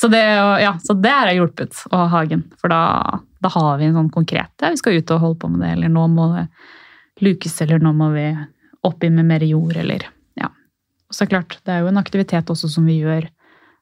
[0.01, 0.23] Så det,
[0.63, 2.47] ja, så det er hjulpet å ha hagen.
[2.63, 5.51] For da, da har vi en sånn konkret ja, Vi skal ut og holde på
[5.53, 6.47] med det, eller nå må det
[7.23, 8.27] lukes, eller nå må vi
[8.87, 10.07] oppi med mer jord, eller
[10.41, 10.49] ja.
[11.09, 13.27] Og så er det klart, det er jo en aktivitet også som vi gjør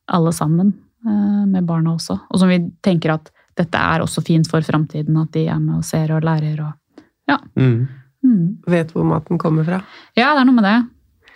[0.09, 0.73] alle sammen,
[1.07, 2.19] eh, med barna også.
[2.31, 5.79] Og som vi tenker at dette er også fint for framtiden, at de er med
[5.81, 6.75] og ser og lærer og
[7.59, 7.87] Mm.
[8.25, 8.57] Mm.
[8.67, 9.83] Vet hvor maten kommer fra.
[10.17, 10.77] Ja, det er noe med det.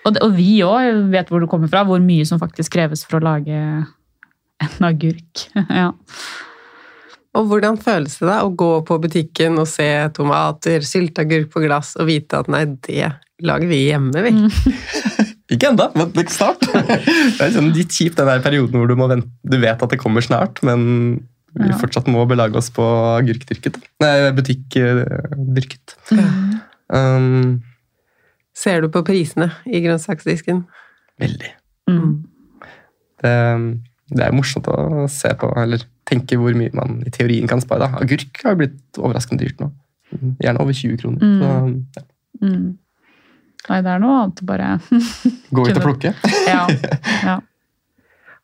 [0.07, 3.05] Og, det- og vi òg vet hvor det kommer fra, hvor mye som faktisk kreves
[3.05, 5.45] for å lage en agurk.
[5.71, 5.93] ja.
[7.38, 11.95] Og hvordan føles det da å gå på butikken og se tomater, sylteagurk på glass
[11.97, 13.09] og vite at nei, det
[13.42, 14.33] lager vi hjemme, vi.
[15.53, 16.61] Ikke ennå, men snart.
[16.68, 19.92] Det er sånn litt kjipt den der perioden hvor du, må vente, du vet at
[19.92, 20.85] det kommer snart, men
[21.53, 21.77] vi Ja.
[21.77, 22.85] fortsatt må belage oss på
[23.18, 23.75] agurkdyrket.
[24.01, 25.97] Nei, butikkdyrket.
[26.88, 27.59] Um,
[28.57, 30.62] Ser du på prisene i grønnsaksdisken?
[31.21, 31.51] veldig.
[31.92, 32.14] Mm.
[33.23, 33.35] Det,
[34.12, 37.87] det er morsomt å se på, eller tenke hvor mye man i teorien kan spare.
[37.87, 38.03] Da.
[38.05, 39.70] Agurk har jo blitt overraskende dyrt nå.
[40.42, 41.22] Gjerne over 20 kroner.
[41.22, 41.38] Mm.
[41.40, 42.09] Så ja,
[42.42, 42.72] Mm.
[43.68, 44.68] Nei, det er noe annet å bare
[45.55, 46.11] gå ut og plukke.
[46.48, 46.64] Ja.
[47.29, 47.37] ja.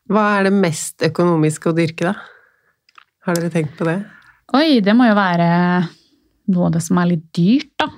[0.08, 3.02] Hva er det mest økonomiske å dyrke, da?
[3.26, 3.96] Har dere tenkt på det?
[4.54, 5.48] Oi, det må jo være
[6.54, 7.90] noe av det som er litt dyrt, da.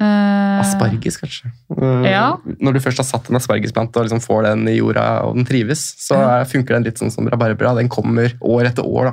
[0.00, 1.50] Eh, Asparges, kanskje.
[1.76, 2.26] Uh, Ja.
[2.60, 5.48] Når du først har satt en aspargesplante og liksom får den i jorda, og den
[5.48, 7.74] trives, så er, funker den litt sånn som rabarbra.
[7.76, 9.12] Den kommer år etter år.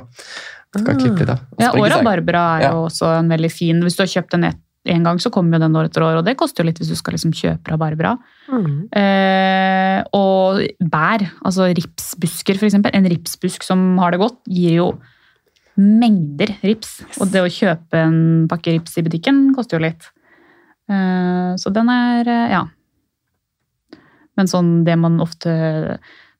[0.74, 0.98] Du kan Ah.
[1.00, 1.40] klippe litt av.
[1.58, 4.56] Ja, og rabarbra er jo også en veldig fin Hvis du har kjøpt den én
[4.88, 6.88] en gang, så kommer jo den år etter år, og det koster jo litt hvis
[6.88, 8.16] du skal liksom kjøpe rabarbra.
[8.48, 8.88] Mm.
[8.96, 12.94] Eh, og bær, altså ripsbusker eksempel.
[12.94, 14.98] En ripsbusk som har det godt, gir jo
[15.76, 17.02] mengder rips.
[17.20, 20.08] Og det å kjøpe en pakke rips i butikken koster jo litt.
[20.88, 22.64] Eh, så den er, eh, ja.
[24.38, 25.52] Men sånn det man ofte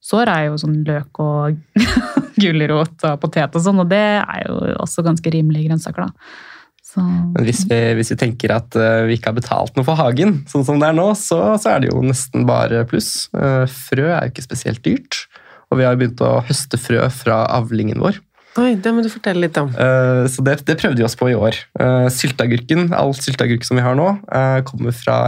[0.00, 1.58] sår, er jo sånn løk og
[2.42, 6.46] gulrot og potet og sånn, og det er jo også ganske rimelige grønnsaker, da.
[6.88, 9.98] Så, Men hvis vi, hvis vi tenker at eh, vi ikke har betalt noe for
[9.98, 13.28] hagen, sånn som det er nå, så, så er det jo nesten bare pluss.
[13.34, 15.26] Frø er jo ikke spesielt dyrt,
[15.68, 18.22] og vi har begynt å høste frø fra avlingen vår.
[18.58, 19.70] Oi, det må du fortelle litt om.
[19.76, 21.58] Uh, Så det, det prøvde vi oss på i år.
[21.78, 25.18] Uh, Sylteagurken, all sylteagurk som vi har nå, uh, kommer fra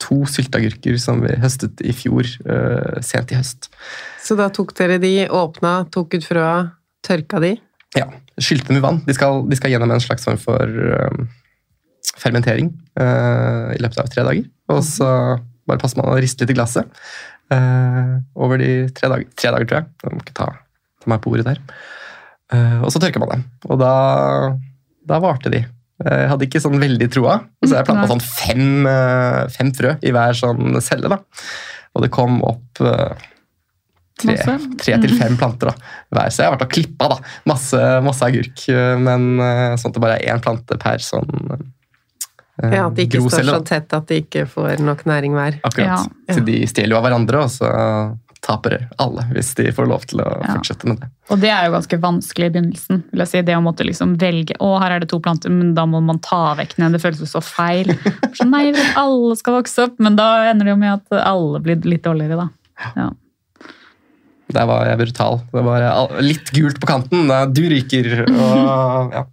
[0.00, 3.68] to sylteagurker som vi høstet i fjor, uh, sent i høst.
[4.22, 6.54] Så da tok dere de, åpna, tok ut frøa,
[7.06, 7.56] tørka de?
[7.98, 8.06] Ja,
[8.40, 9.02] Skylte med vann.
[9.04, 11.10] De skal, de skal gjennom en slags form for uh,
[12.14, 14.46] fermentering uh, i løpet av tre dager.
[14.70, 15.10] Og så
[15.68, 17.02] bare passer man å riste litt i glasset
[17.50, 19.88] over de tre dager, tre dager tror jeg.
[19.98, 20.46] Det må ikke ta
[21.00, 21.60] ta meg på ordet der.
[22.50, 23.92] Eh, og så tørker man dem, og da,
[25.06, 25.64] da varte de.
[26.00, 30.14] Jeg hadde ikke sånn veldig troa, så jeg planta sånn fem, eh, fem frø i
[30.16, 31.10] hver sånn celle.
[31.12, 31.20] da.
[31.94, 33.26] Og det kom opp eh,
[34.22, 34.36] tre,
[34.80, 36.30] tre til fem planter da, hver.
[36.32, 37.18] Så jeg har vært og klippa da,
[37.50, 41.30] masse, masse agurk, eh, men eh, sånn at det bare er én plante per sånn
[41.52, 45.36] eh, Ja, At de ikke står grocelle, så tett at de ikke får nok næring
[45.36, 45.60] hver.
[45.68, 46.08] Akkurat.
[46.08, 46.34] Ja.
[46.36, 47.70] Så de stjeler jo av hverandre, og så
[48.42, 50.54] taper alle hvis de får lov til å Ja.
[50.56, 51.08] fortsette med det.
[51.30, 53.02] Og det er jo ganske vanskelig i begynnelsen.
[53.12, 55.74] vil jeg si, Det å måtte liksom velge å her er det to planter, men
[55.74, 56.92] da må man ta vekk den.
[56.92, 57.86] Det føles jo så feil.
[58.34, 61.20] Så nei, jeg vil alle skal vokse opp, men da ender det jo med at
[61.24, 62.48] alle blir litt dårligere, da.
[62.96, 63.10] Ja.
[64.50, 65.40] Der var jeg brutal.
[65.52, 67.28] Det var litt gult på kanten.
[67.54, 68.24] Du ryker.
[68.26, 69.24] Og, ja.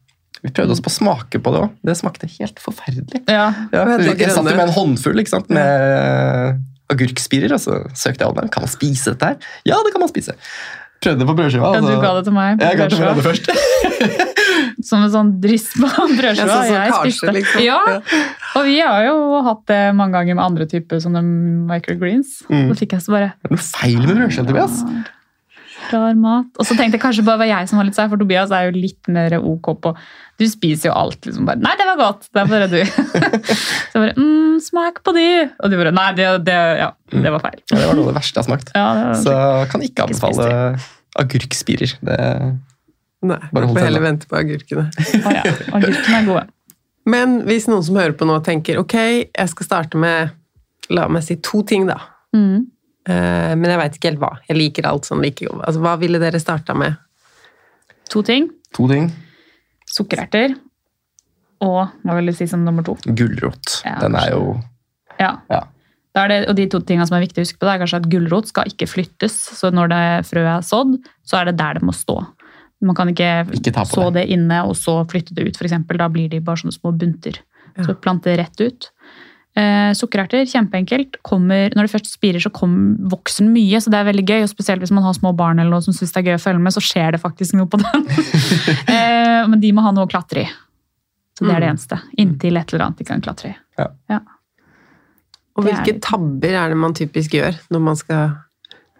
[0.44, 1.72] Vi prøvde oss på å smake på det òg.
[1.84, 3.24] Det smakte helt forferdelig.
[3.28, 3.48] Ja.
[3.72, 5.50] Det jeg satt jo med en håndfull ikke sant?
[5.50, 6.62] med
[6.94, 8.50] agurkspirer, så søkte jeg det.
[8.54, 9.38] Kan man spise dette her?
[9.68, 10.36] Ja, det kan man spise.
[11.04, 11.74] Prøvde på brødskiva.
[11.76, 12.62] Ja, du så- ga det til meg.
[12.62, 13.52] Jeg ga det til meg først.
[14.88, 16.34] Som en sånn dryss på brødskiva.
[16.38, 17.34] Jeg, sånn jeg karse, spiste.
[17.36, 17.62] liksom.
[17.66, 17.80] Ja,
[18.56, 21.22] og vi har jo hatt det mange ganger med andre typer sånne
[21.70, 22.40] microgreens.
[22.50, 22.70] Mm.
[22.72, 24.82] Så fikk jeg så bare Det er noe feil med brødskiva, Tobias.
[25.94, 26.50] Rar mat.
[26.60, 28.68] Og så tenkte jeg kanskje bare var jeg som var litt seig, for Tobias er
[28.68, 29.94] jo litt mer ok på
[30.40, 31.20] Du spiser jo alt.
[31.26, 32.28] liksom bare, Nei, det var godt!
[32.34, 32.80] Det er bare du.
[33.92, 35.26] så jeg bare mm, Smak på de!
[35.64, 37.60] Og du bare Nei, det, det, ja, det var feil.
[37.72, 38.74] Ja, det var noe av det verste jeg har smakt.
[38.76, 39.38] Ja, var, Så
[39.72, 40.50] kan ikke anbefale
[41.18, 41.98] agurkspirer.
[42.06, 42.20] Det
[43.28, 44.90] Nei, Bare får heller vente på agurkene.
[44.94, 45.42] å ja,
[45.74, 46.44] Agurkene er gode.
[47.08, 48.96] Men hvis noen som hører på nå tenker ok,
[49.26, 50.36] jeg skal starte med
[50.94, 51.98] la meg si to ting, da.
[52.36, 52.68] Mm.
[53.08, 54.32] Eh, Men jeg veit ikke helt hva.
[54.50, 55.64] Jeg liker alt sånn like godt.
[55.68, 56.98] Altså, hva ville dere starta med?
[58.12, 58.50] To ting.
[58.76, 59.12] to ting.
[59.88, 60.56] Sukkererter.
[61.64, 62.96] Og hva vil du si som nummer to?
[63.18, 63.80] Gulrot.
[63.86, 64.62] Ja, Den er jo
[65.20, 65.38] Ja.
[65.50, 65.64] Ja.
[66.14, 67.82] Da er det, og de to tingene som er viktig å huske på, det er
[67.84, 69.34] kanskje at gulrot skal ikke flyttes.
[69.58, 72.20] Så når det frøet er sådd, så er det der det må stå.
[72.82, 74.28] Man kan ikke, Ikke så det.
[74.28, 75.74] det inne og så flytte det ut, f.eks.
[75.98, 77.38] Da blir de bare sånne små bunter.
[77.78, 77.84] Ja.
[77.86, 78.90] Så plante rett ut.
[79.58, 81.16] Eh, sukkererter, kjempeenkelt.
[81.26, 82.76] Kommer, når det først spirer, så kom,
[83.10, 84.42] vokser den mye, så det er veldig gøy.
[84.46, 86.44] og Spesielt hvis man har små barn eller noe som syns det er gøy å
[86.44, 88.06] følge med, så skjer det faktisk noe på den.
[88.94, 90.50] eh, men de må ha noe å klatre i.
[91.38, 91.74] Så det er det Mm.
[91.76, 91.98] eneste.
[92.18, 93.56] Inntil et eller annet de kan klatre i.
[93.82, 94.20] Og Ja.
[95.58, 98.36] Og hvilke tabber er det man typisk gjør når man skal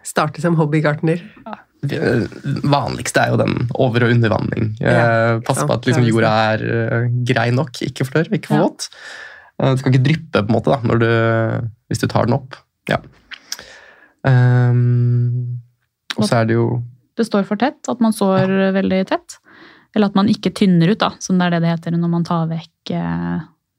[0.02, 1.20] starte som hobbygartner?
[1.86, 2.00] Det
[2.66, 4.72] vanligste er jo den over- og undervanning.
[4.80, 8.46] Ja, Eh, Passe på at liksom, jorda er eh, grei nok, ikke for tørr, ikke
[8.50, 8.88] for våt.
[8.90, 11.08] Eh, Det skal ikke dryppe på en måte da, når du,
[11.90, 12.58] hvis du tar den opp.
[12.88, 13.00] Ja.
[14.22, 15.58] Um,
[16.16, 16.68] og så er det jo
[17.18, 19.40] det står for tett, at man sår veldig tett.
[19.96, 22.26] Eller at man ikke tynner ut, da, som det er det det heter når man
[22.26, 22.92] tar vekk,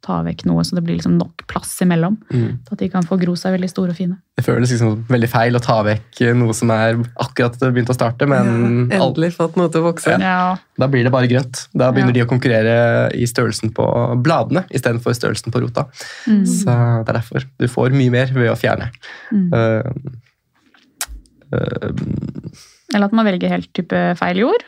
[0.10, 2.18] eh, tar vekk noe, så det blir liksom nok plass imellom.
[2.34, 4.18] mm, Så at de kan få gro seg veldig store og fine.
[4.38, 8.28] Det føles liksom veldig feil å ta vekk noe som er akkurat begynt å starte,
[8.28, 10.16] men Ja, endelig fått noe til å vokse.
[10.20, 11.68] Ja, da blir det bare grønt.
[11.76, 12.24] Da begynner Ja.
[12.24, 13.86] de å konkurrere i størrelsen på
[14.24, 15.86] bladene istedenfor størrelsen på rota.
[16.28, 16.66] mm, Så
[17.06, 17.44] det er derfor.
[17.60, 18.90] Du får mye mer ved å fjerne.
[19.32, 19.54] mm.
[19.54, 19.84] Uh,
[21.54, 21.92] uh,
[22.94, 24.64] Eller at man velger helt type feil jord.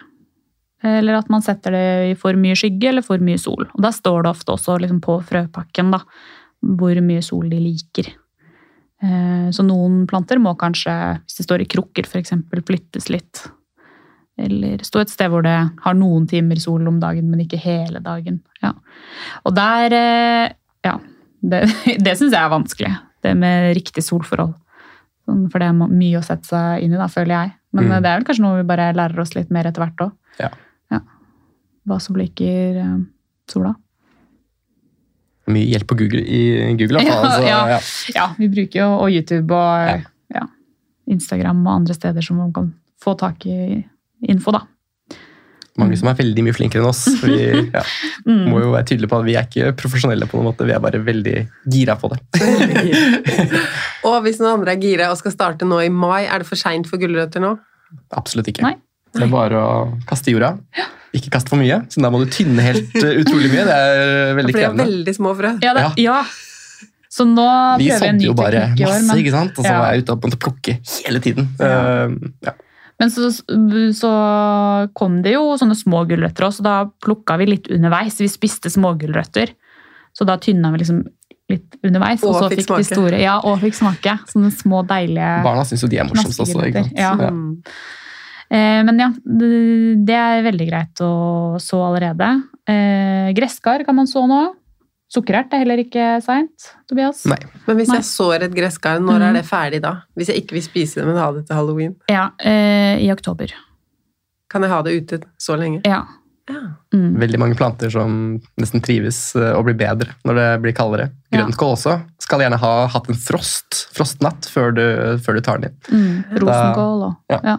[0.83, 3.67] Eller at man setter det i for mye skygge eller for mye sol.
[3.75, 5.99] Og Da står det ofte også liksom på frøpakken da,
[6.65, 8.09] hvor mye sol de liker.
[9.03, 10.93] Eh, Så noen planter må kanskje,
[11.25, 12.33] hvis det står i krukker f.eks.,
[12.65, 13.43] flyttes litt.
[14.41, 17.99] Eller stå et sted hvor det har noen timer sol om dagen, men ikke hele
[18.01, 18.39] dagen.
[18.63, 18.73] Ja.
[19.45, 20.51] Og der eh,
[20.85, 20.97] Ja.
[21.41, 21.63] Det,
[22.05, 22.91] det syns jeg er vanskelig.
[23.21, 24.53] Det med riktig solforhold.
[25.27, 27.53] Sånn, For det er mye å sette seg inn i, da, føler jeg.
[27.73, 28.01] Men Mm.
[28.01, 30.11] det er vel kanskje noe vi bare lærer oss litt mer etter hvert òg.
[30.39, 30.49] Ja.
[31.87, 32.97] Hva som liker eh,
[33.49, 33.73] sola.
[35.51, 36.41] mye hjelp på Google i
[36.79, 37.01] Google.
[37.01, 37.61] i hvert fall, Ja, så, ja.
[37.75, 37.79] ja.
[38.15, 40.45] Ja, vi bruker jo og YouTube og ja.
[41.11, 42.69] Instagram og andre steder som man kan
[43.01, 43.81] få tak i
[44.29, 44.61] info, da.
[45.81, 47.05] Mange som er veldig mye flinkere enn oss.
[47.23, 47.35] Vi
[47.73, 47.81] ja,
[48.21, 48.43] Mm.
[48.51, 50.81] må jo være tydelige på at vi er ikke profesjonelle på noen måte, vi er
[50.83, 51.31] bare veldig
[51.73, 52.19] gira på det.
[54.05, 56.59] Og hvis noen andre er gira og skal starte nå i mai, er det for
[56.59, 57.55] seint for gulrøtter nå?
[58.13, 58.61] Absolutt ikke.
[58.67, 58.75] Nei.
[59.15, 59.71] Det er bare å
[60.07, 60.51] kaste i jorda.
[61.13, 63.65] Ikke kaste for mye, så da må du tynne helt uh, utrolig mye.
[63.67, 64.85] Det er veldig For det krevende.
[64.87, 65.51] veldig små frø.
[65.65, 66.21] Ja, det, ja.
[67.11, 67.43] Så nå
[67.81, 68.91] Vi prøver jeg en sådde ny jo bare teknikk i år.
[68.93, 69.57] masse, Men, ikke sant?
[69.59, 69.79] og så Ja.
[69.81, 71.49] var jeg ute og måtte plukke hele tiden.
[71.59, 71.79] Ja.
[72.07, 72.53] Uh, ja.
[73.01, 73.27] men så,
[73.97, 74.11] så
[74.95, 78.15] kom det jo sånne små gulrøtter også, og da plukka vi litt underveis.
[78.23, 79.51] Vi spiste smågulrøtter,
[80.15, 81.01] så da tynna vi liksom
[81.51, 82.23] litt underveis.
[82.23, 82.95] Og Og, så fikk fikk de smake.
[82.95, 84.13] store, ja, og fikk smake.
[84.31, 86.63] Sånne små, deilige Barna syns jo de er morsomst også.
[86.69, 86.95] Ikke sant?
[86.95, 87.11] Ja.
[88.51, 88.57] Ja.
[88.57, 91.11] Eh, Men ja, det- er veldig greit å
[91.61, 92.43] så allerede.
[92.67, 94.53] Eh, Gresskar kan man så nå.
[95.11, 97.25] Sukkerert er heller ikke seint, Tobias.
[97.25, 97.37] Nei.
[97.67, 97.97] Men hvis Nei.
[97.97, 99.23] jeg sår et gresskar, når Mm.
[99.29, 100.03] er det ferdig da?
[100.17, 101.95] Hvis jeg ikke vil spise det, men ha det til halloween?
[102.09, 103.51] Ja, eh, i oktober.
[104.49, 105.81] Kan jeg ha det ute så lenge?
[105.85, 106.05] Ja.
[106.49, 106.61] Ja.
[106.93, 107.15] Mm.
[107.17, 111.11] Veldig mange planter som nesten trives og blir bedre når det blir kaldere.
[111.31, 111.45] Ja.
[111.45, 115.71] Grønnkål også skal gjerne ha hatt en frost, frostnatt før du, før du tar den
[115.91, 115.99] inn.
[115.99, 116.39] Mm.
[116.39, 117.15] Rosenkål òg.
[117.29, 117.39] Ja.
[117.43, 117.57] ja.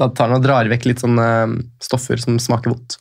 [0.00, 2.96] Da tar den og drar vekk litt sånne eh, stoffer som smaker vondt.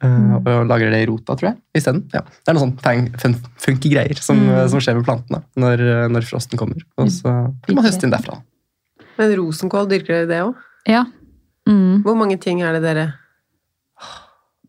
[0.00, 0.38] Eh, Mm.
[0.40, 2.06] Og lager det i rota, tror jeg, isteden.
[2.14, 2.22] Ja.
[2.24, 4.68] Det er noen fun- funky greier som, Mm.
[4.72, 6.80] som skjer med plantene når, eh, når frosten kommer.
[6.96, 7.28] Og så
[7.66, 8.38] kan man høste inn derfra.
[9.18, 10.54] Men rosenkål, dyrker dere det òg?
[10.88, 11.04] ja.
[11.68, 12.02] Mm.
[12.02, 13.12] Hvor mange ting er det dere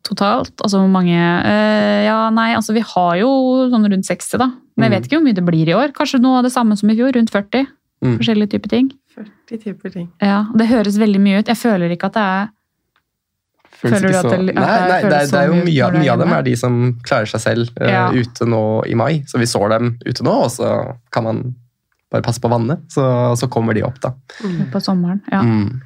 [0.04, 0.52] Totalt.
[0.60, 3.30] Altså hvor mange eh, Ja, nei, altså vi har jo
[3.72, 4.48] sånn rundt 60, da.
[4.76, 4.96] Men jeg Mm.
[4.98, 5.94] vet ikke hvor mye det blir i år.
[5.94, 7.14] Kanskje noe av det samme som i fjor.
[7.16, 7.68] Rundt 40.
[8.02, 8.16] Mm.
[8.18, 8.88] Forskjellige typer ting.
[9.16, 10.08] 40 typer ting.
[10.22, 11.48] Ja, og Det høres veldig mye ut.
[11.52, 12.50] Jeg føler ikke at det er
[13.82, 16.12] Føler du at det- at det nei, nei, det, er, det er jo mye, mye
[16.12, 18.12] av dem er de som klarer seg selv uh, Ja.
[18.14, 19.24] ute nå i mai.
[19.26, 21.56] Så vi så dem ute nå, og så kan man
[22.12, 22.84] bare passe på vannet.
[22.92, 23.02] Så,
[23.40, 24.12] så kommer de opp, da.
[24.72, 25.22] på sommeren.
[25.32, 25.42] Ja.
[25.42, 25.82] Mm.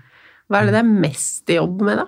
[0.49, 2.05] Hva er det det er mest jobb med, da?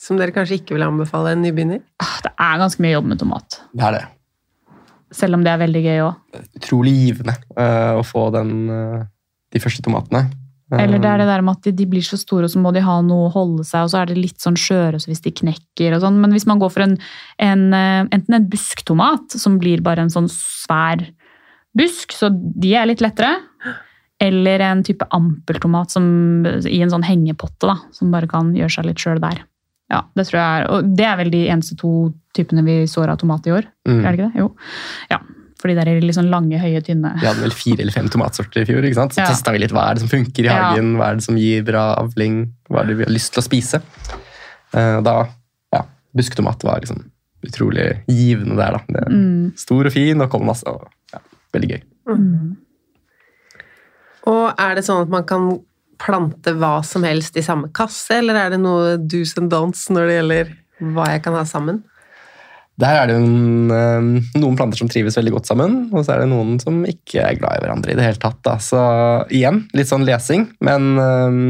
[0.00, 1.80] Som dere kanskje ikke vil anbefale en nybegynner?
[2.00, 3.60] Ah, Det er ganske mye jobb med tomat.
[3.72, 4.04] Det er det.
[5.10, 6.42] Selv om det er veldig gøy òg.
[6.60, 9.08] Utrolig givende uh, å få den, uh,
[9.50, 10.28] de første tomatene.
[10.70, 12.62] Eh, Eller det er det der med at de, de blir så store, og så
[12.62, 15.10] må de ha noe å holde seg, og så er det litt sånn skjøre så
[15.10, 16.20] hvis de knekker og sånn.
[16.22, 16.96] Men hvis man går for en,
[17.42, 21.02] en eh, enten en busktomat, som blir bare en sånn svær
[21.76, 23.34] busk, så de er litt lettere.
[24.20, 26.04] Eller en type ampeltomat som,
[26.68, 29.42] i en sånn hengepotte, da, som bare kan gjøre seg litt sjøl der.
[29.90, 31.90] Ja, det tror jeg er, og det er vel de eneste to
[32.36, 33.64] typene vi sår av tomat i år.
[33.88, 34.00] mm.
[34.04, 34.40] Er det ikke det?
[34.44, 34.50] Jo.
[35.10, 35.18] Ja.
[35.60, 38.62] fordi det er litt sånn lange, høye, tynne Vi hadde vel fire eller fem tomatsorter
[38.62, 38.80] i fjor.
[38.86, 39.12] ikke sant?
[39.12, 39.26] Så Ja.
[39.28, 40.70] testa vi litt hva er det som funker i Ja.
[40.72, 43.42] hagen, hva er det som gir bra avling, hva er det vi har lyst til
[43.42, 43.82] å spise.
[44.72, 45.28] Eh, da,
[45.74, 45.82] ja,
[46.16, 47.10] Busktomat var liksom
[47.44, 48.72] utrolig givende der.
[48.72, 48.80] da.
[48.88, 49.52] Det mm.
[49.58, 50.64] Stor og fin og kom masse.
[50.66, 51.18] Og, ja,
[51.52, 51.82] veldig gøy.
[52.08, 52.56] Mm.
[54.30, 55.58] Og er det sånn at man kan
[56.00, 60.08] plante hva som helst i samme kasse, eller er det noe do's and don'ts når
[60.08, 60.52] det gjelder
[60.94, 61.82] hva jeg kan ha sammen?
[62.80, 66.22] Der er det en, eh, noen planter som trives veldig godt sammen, og så er
[66.22, 68.38] det noen som ikke er glad i hverandre i det hele tatt.
[68.46, 68.56] Da.
[68.62, 68.80] Så
[69.36, 71.42] igjen, litt sånn lesing, men um,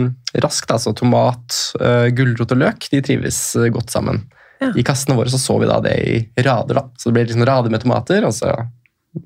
[0.42, 0.72] raskt.
[0.74, 3.38] Altså tomat, uh, gulrot og løk de trives
[3.74, 4.24] godt sammen.
[4.60, 4.72] Ja.
[4.74, 6.80] I kassene våre så, så vi da det i rader.
[6.80, 6.84] da.
[6.98, 8.56] Så det blir liksom rader med tomater, og så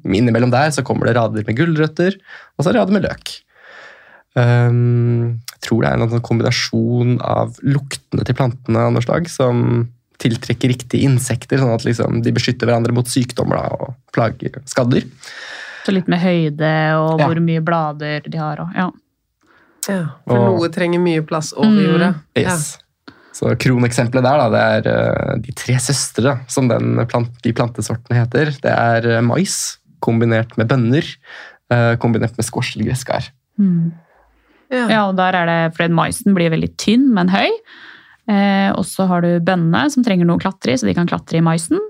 [0.05, 2.17] innimellom der så kommer det rader med gulrøtter,
[2.59, 3.39] og så rader med løk.
[4.35, 9.29] Um, jeg tror det er en sånn kombinasjon av luktene til plantene av noe slag
[9.31, 14.59] som tiltrekker riktige insekter, sånn at liksom de beskytter hverandre mot sykdommer da, og plager,
[14.71, 15.07] skadder.
[15.85, 17.27] Så litt med høyde og Ja.
[17.29, 18.61] hvor mye blader de har.
[18.61, 18.91] Og, ja.
[19.89, 21.85] Ja, for Og- noe trenger mye plass over Mm.
[21.93, 22.15] jorda.
[22.37, 22.57] Ja.
[23.35, 24.91] Så kroneksempelet der, da, det er
[25.35, 28.47] eh, de tre søstre, som den plant, de plantesortene heter.
[28.63, 31.05] Det er eh, mais kombinert med bønner,
[31.71, 33.29] eh, kombinert med squash eller gresskar.
[33.59, 33.93] Mm.
[34.75, 34.85] Ja.
[34.91, 37.49] ja, og der er det fordi maisen blir veldig tynn, men høy.
[38.31, 41.09] Eh, og så har du bønnene som trenger noe å klatre i, så de kan
[41.09, 41.81] klatre i maisen.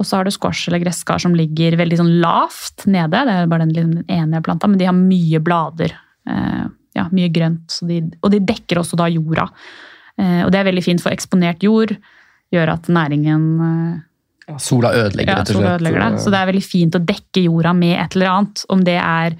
[0.00, 3.20] Og så har du squash eller gresskar som ligger veldig sånn lavt nede.
[3.28, 5.94] Det er bare den, liksom, den ene planta, men de har mye blader.
[6.28, 6.64] Eh,
[6.98, 7.68] ja, mye grønt.
[7.70, 9.46] Så de, og de dekker også da jorda.
[10.18, 11.94] Eh, og det er veldig fint for eksponert jord.
[12.54, 14.02] Gjør at næringen eh,
[14.60, 16.20] Sola ødelegger, ja, sola ødelegger det.
[16.20, 18.64] Så det er veldig fint å dekke jorda med et eller annet.
[18.74, 19.38] Om det er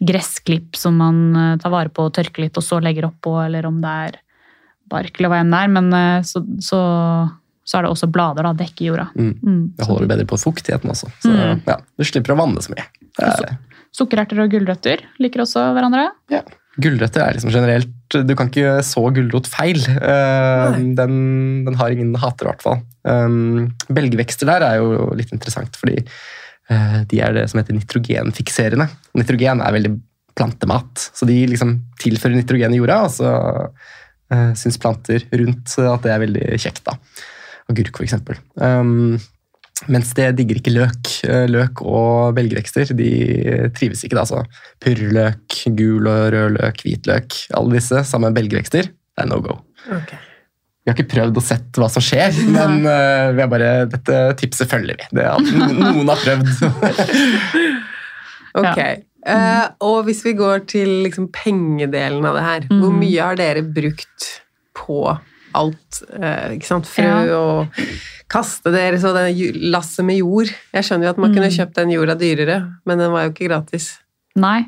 [0.00, 3.66] gressklipp som man eh, tar vare på og tørker litt og så legger oppå, eller
[3.68, 4.18] om det er
[4.90, 5.72] bark eller hva enn det er.
[5.76, 6.80] Men eh, så, så,
[7.64, 8.54] så er det også blader, da.
[8.62, 9.08] Dekker jorda.
[9.14, 9.34] Mm.
[9.42, 9.60] Mm.
[9.78, 11.10] Det holder bedre på fuktigheten også.
[11.22, 11.60] Så Mm.
[11.68, 12.86] ja, du slipper å vanne så mye.
[13.20, 13.58] Er,
[13.94, 16.08] Sukkererter og gulrøtter liker også hverandre.
[16.30, 16.44] Ja.
[16.80, 19.78] Gulrøtter er liksom generelt Du kan ikke så gulrot feil.
[19.86, 21.16] Eh, den,
[21.66, 22.78] den har ingen hater, i hvert fall.
[23.06, 25.98] Um, belgvekster der er jo litt interessant, fordi
[27.10, 28.86] de er det som heter nitrogenfikserende.
[29.18, 29.90] Nitrogen er veldig
[30.38, 33.32] plantemat, så de liksom tilfører nitrogen i jorda, og så
[34.30, 36.84] uh, syns planter rundt at det er veldig kjekt.
[36.86, 36.96] da.
[37.70, 38.38] Agurk, eksempel.
[38.54, 39.18] Um,
[39.88, 41.10] mens det digger ikke løk.
[41.24, 42.90] Eh, Løk og belgvekster
[43.76, 44.18] trives ikke.
[44.18, 44.42] da, så
[44.82, 49.56] Purreløk, gul og rød løk, hvitløk, alle disse sammen med belgvekster, det er no go.
[49.88, 50.12] Ok.
[50.80, 54.16] Vi har ikke prøvd å sett hva som skjer, men uh, vi har bare, dette
[54.40, 55.04] tipset følger vi.
[55.18, 55.26] Det
[55.76, 56.48] noen har prøvd.
[58.60, 58.78] Ok.
[59.20, 62.98] Uh, og hvis vi går til liksom pengedelen av det her, hvor Mm.
[63.02, 64.30] mye har dere brukt
[64.74, 64.96] på
[65.54, 66.00] alt?
[66.10, 66.86] Uh, ikke sant?
[66.88, 67.38] Frø Ja.
[67.38, 67.68] og
[68.30, 70.50] kaste deres og det lasset med jord.
[70.74, 71.34] Jeg skjønner jo at man Mm.
[71.36, 73.98] kunne kjøpt den jorda dyrere, men den var jo ikke gratis.
[74.38, 74.60] Nei,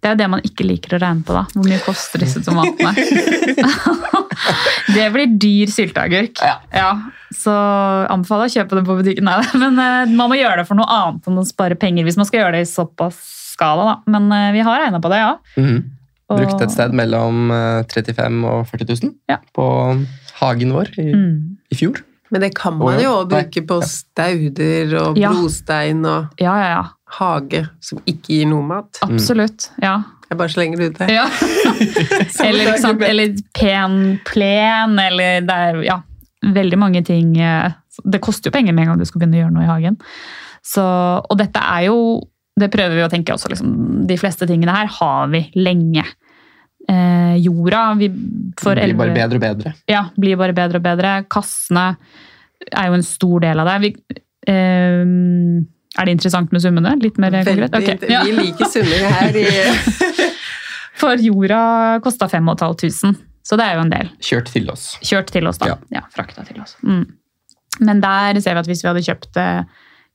[0.00, 1.42] det er jo det man ikke liker å regne på, da.
[1.52, 2.94] Hvor mye koster disse tomatene?
[4.96, 6.40] det blir dyr sylteagurk.
[6.72, 6.92] Ja.
[7.34, 7.52] så
[8.10, 9.28] anbefaler jeg å kjøpe det på butikken.
[9.28, 12.18] Nei, men eh, man må gjøre det for noe annet enn å spare penger hvis
[12.20, 13.20] man skal gjøre det i såpass
[13.52, 13.84] skala.
[13.90, 13.96] Da.
[14.16, 15.34] Men eh, vi har regna på det, ja.
[15.60, 15.80] Mm
[16.30, 19.40] Brukte et sted mellom eh, 35 000 og 40 000 Ja.
[19.50, 19.64] på
[20.38, 21.56] hagen vår i, Mm.
[21.74, 21.98] i fjor.
[22.30, 25.32] Men det kan man jo bruke på stauder og Ja.
[25.34, 26.84] brostein og Ja, ja, ja.
[27.18, 29.00] Hage som ikke gir noe mat.
[29.06, 29.70] Absolutt.
[29.82, 29.98] Ja.
[30.30, 31.12] Jeg bare slenger det ut der.
[31.18, 31.26] ja.
[32.46, 33.02] eller, sant?
[33.02, 33.96] eller pen
[34.28, 35.96] plen, eller det er ja,
[36.54, 37.72] veldig mange ting eh,
[38.04, 39.98] Det koster jo penger med en gang du skal begynne å gjøre noe i hagen.
[40.62, 41.98] Så, og dette er jo
[42.60, 43.74] Det prøver vi å tenke også, liksom.
[44.06, 46.04] De fleste tingene her har vi lenge.
[46.90, 48.10] Eh, jorda vi
[48.60, 49.74] får blir bare bedre og bedre.
[49.90, 51.14] Ja, blir bare bedre og bedre.
[51.30, 51.86] Kassene
[52.70, 53.76] er jo en stor del av det.
[53.82, 54.20] Vi,
[54.52, 55.14] eh,
[55.98, 56.94] er det interessant med summene?
[57.02, 57.74] Litt mer konkret?
[57.74, 58.12] Okay.
[58.12, 58.22] Ja.
[58.26, 59.46] Vi liker summer her i
[61.00, 63.14] For jorda kosta 5500,
[63.46, 64.10] så det er jo en del.
[64.20, 64.90] Kjørt til oss.
[65.00, 65.70] Kjørt til oss, da.
[65.72, 65.78] Ja.
[65.96, 66.74] Ja, frakta til oss.
[66.84, 67.06] Mm.
[67.80, 69.40] Men der ser vi at hvis vi hadde kjøpt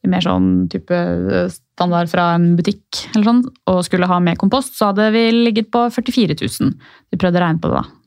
[0.06, 4.78] mer sånn type eh, standard fra en butikk, eller sånn, og skulle ha med kompost,
[4.78, 6.76] så hadde vi ligget på 44 000.
[7.10, 8.06] Vi prøvde å regne på det, da.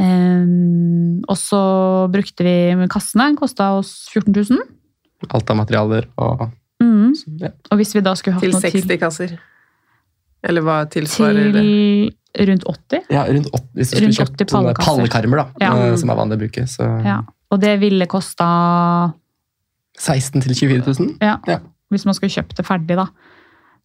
[0.00, 1.60] Ehm, og så
[2.12, 2.54] brukte vi
[2.90, 4.62] kassene, kosta oss 14 000.
[5.28, 6.46] Alt av materialer og
[6.80, 7.12] Mm.
[7.42, 7.50] ja.
[7.70, 9.38] Og hvis vi da skulle hatt Til noe 60 til, kasser.
[10.42, 11.60] Eller hva tilsvarer det?
[11.60, 14.96] til rundt 80 Ja, rundt 80, hvis vi Rundt skulle kjøpt 80 sånne pallekasser.
[14.96, 15.72] pallekarmer, da, Ja.
[15.90, 17.18] eh, som er vanlig å bruke, så ja.
[17.50, 18.46] Og det ville kosta
[19.98, 21.16] 16 til 24 000.
[21.20, 21.36] Ja.
[21.50, 21.58] Ja.
[21.92, 23.08] Hvis man skulle kjøpt det ferdig, da.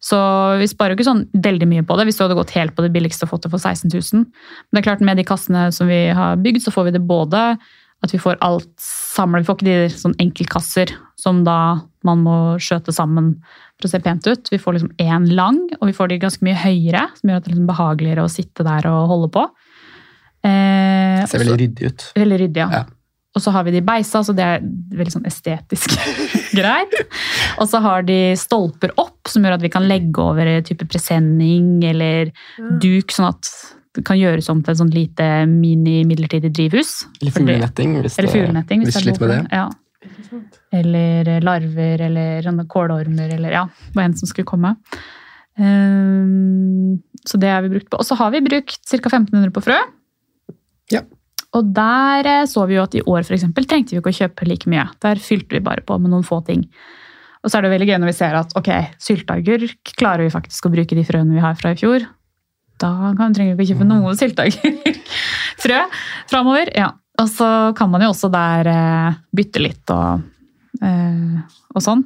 [0.00, 0.16] Så
[0.60, 2.84] vi sparer jo ikke sånn veldig mye på det, hvis du hadde gått helt på
[2.84, 4.22] det billigste og fått det for 16 000.
[4.22, 7.02] Men det er klart, med de kassene som vi har bygd, så får vi det
[7.08, 7.56] både
[8.04, 9.42] at vi får alt samlet.
[9.42, 13.34] Vi får ikke de sånn enkeltkasser som da man må skjøte sammen
[13.76, 14.50] for å se pent ut.
[14.52, 17.44] Vi får liksom én lang, og vi får de ganske mye høyere, som gjør at
[17.46, 19.46] det er liksom behageligere å sitte der og holde på.
[20.46, 22.06] Eh, Det ser veldig ryddig ut.
[22.16, 22.68] Veldig ryddig, ja.
[22.80, 22.84] Ja.
[23.36, 24.62] Og så har vi de beisa, så det er
[24.96, 25.92] veldig sånn estetisk
[26.56, 26.94] greit.
[27.60, 31.82] Og så har de stolper opp, som gjør at vi kan legge over type presenning
[31.84, 32.30] eller
[32.80, 33.50] duk, sånn at
[33.96, 37.02] det kan gjøres om til et sånn lite mini-midlertidig drivhus.
[37.20, 37.98] Eller fuglenetting.
[38.04, 39.56] Hvis Eller fuglenetting, hvis, hvis det er sliter med det.
[39.56, 39.68] Ja.
[40.74, 44.74] Eller larver, eller kålormer, eller ja, hva enn som skulle komme.
[45.58, 48.00] Ehm, så det har vi brukt på.
[48.00, 48.98] Og så har vi brukt ca.
[48.98, 49.78] 1500 på frø.
[50.92, 51.02] Ja.
[51.56, 54.20] Og der eh, så vi jo at i år for eksempel, trengte vi ikke å
[54.20, 54.86] kjøpe like mye.
[55.04, 56.66] Der fylte vi bare på med noen få ting.
[57.42, 58.70] Og så er det veldig gøy når vi ser at ok,
[59.02, 62.04] sylteagurk klarer vi faktisk å bruke de frøene vi har fra i fjor.
[62.82, 65.80] Da trenger vi ikke kjøpe noe sylteagurkfrø
[66.32, 66.72] framover.
[66.76, 66.90] Ja.
[67.22, 67.48] Og så
[67.78, 70.20] kan man jo også der eh, bytte litt og,
[70.82, 71.38] eh,
[71.74, 72.04] og sånn.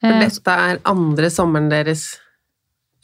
[0.00, 2.02] For Eh, dette er andre sommeren deres.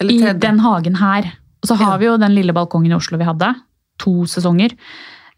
[0.01, 1.31] Eller I den hagen her.
[1.63, 1.97] Og så har Ja.
[1.99, 3.55] vi jo den lille balkongen i Oslo vi hadde.
[3.99, 4.73] To sesonger.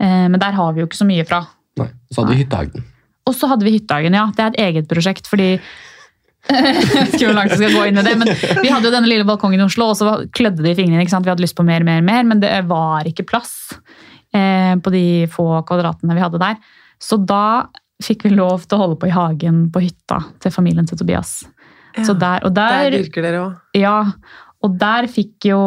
[0.01, 1.47] Eh, men der har vi jo ikke så mye fra.
[1.79, 1.89] Nei.
[2.13, 2.85] Så hadde vi hyttehagen.
[3.27, 4.27] Og så hadde vi Hyttehagen, ja.
[4.37, 5.59] Det er et eget prosjekt, fordi
[6.51, 8.29] Jeg vet ikke hvor langt jeg skal gå inn i det, men
[8.63, 11.01] Vi hadde jo denne lille balkongen i Oslo, og så klødde det i fingrene.
[11.01, 11.25] ikke sant?
[11.25, 13.73] Vi hadde lyst på mer, mer, mer, men det var ikke plass
[14.35, 16.57] på de få kvadratene vi hadde der.
[17.03, 17.67] Så da
[18.03, 21.45] fikk vi lov til å holde på i hagen på hytta til familien til Tobias.
[21.95, 23.61] Ja, Så der, og der der, dyrker dere òg.
[23.79, 23.97] ja,
[24.65, 25.59] og der fikk jo,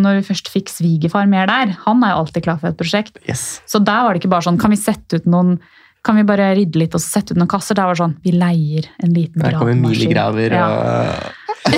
[0.00, 3.18] når vi først fikk svigerfar mer der, han er jo alltid klar for et prosjekt,
[3.28, 3.60] Yes.
[3.68, 5.58] så der var det ikke bare sånn, kan vi sette ut noen,
[6.04, 7.74] kan vi bare rydde litt og sette ut noen kasser?
[7.76, 10.52] Der var det sånn, vi leier en liten Der kommer gravemaskin.
[10.54, 10.68] Ja.
[10.70, 11.42] og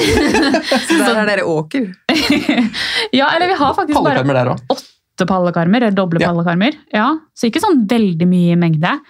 [0.87, 1.85] Så der er dere åker.
[3.19, 4.83] ja, eller vi har faktisk bare òg.
[5.17, 6.29] Åtte pallekarmer, eller doble Ja.
[6.33, 6.75] pallekarmer.
[6.93, 9.01] Ja, så ikke sånn veldig mye i mengde,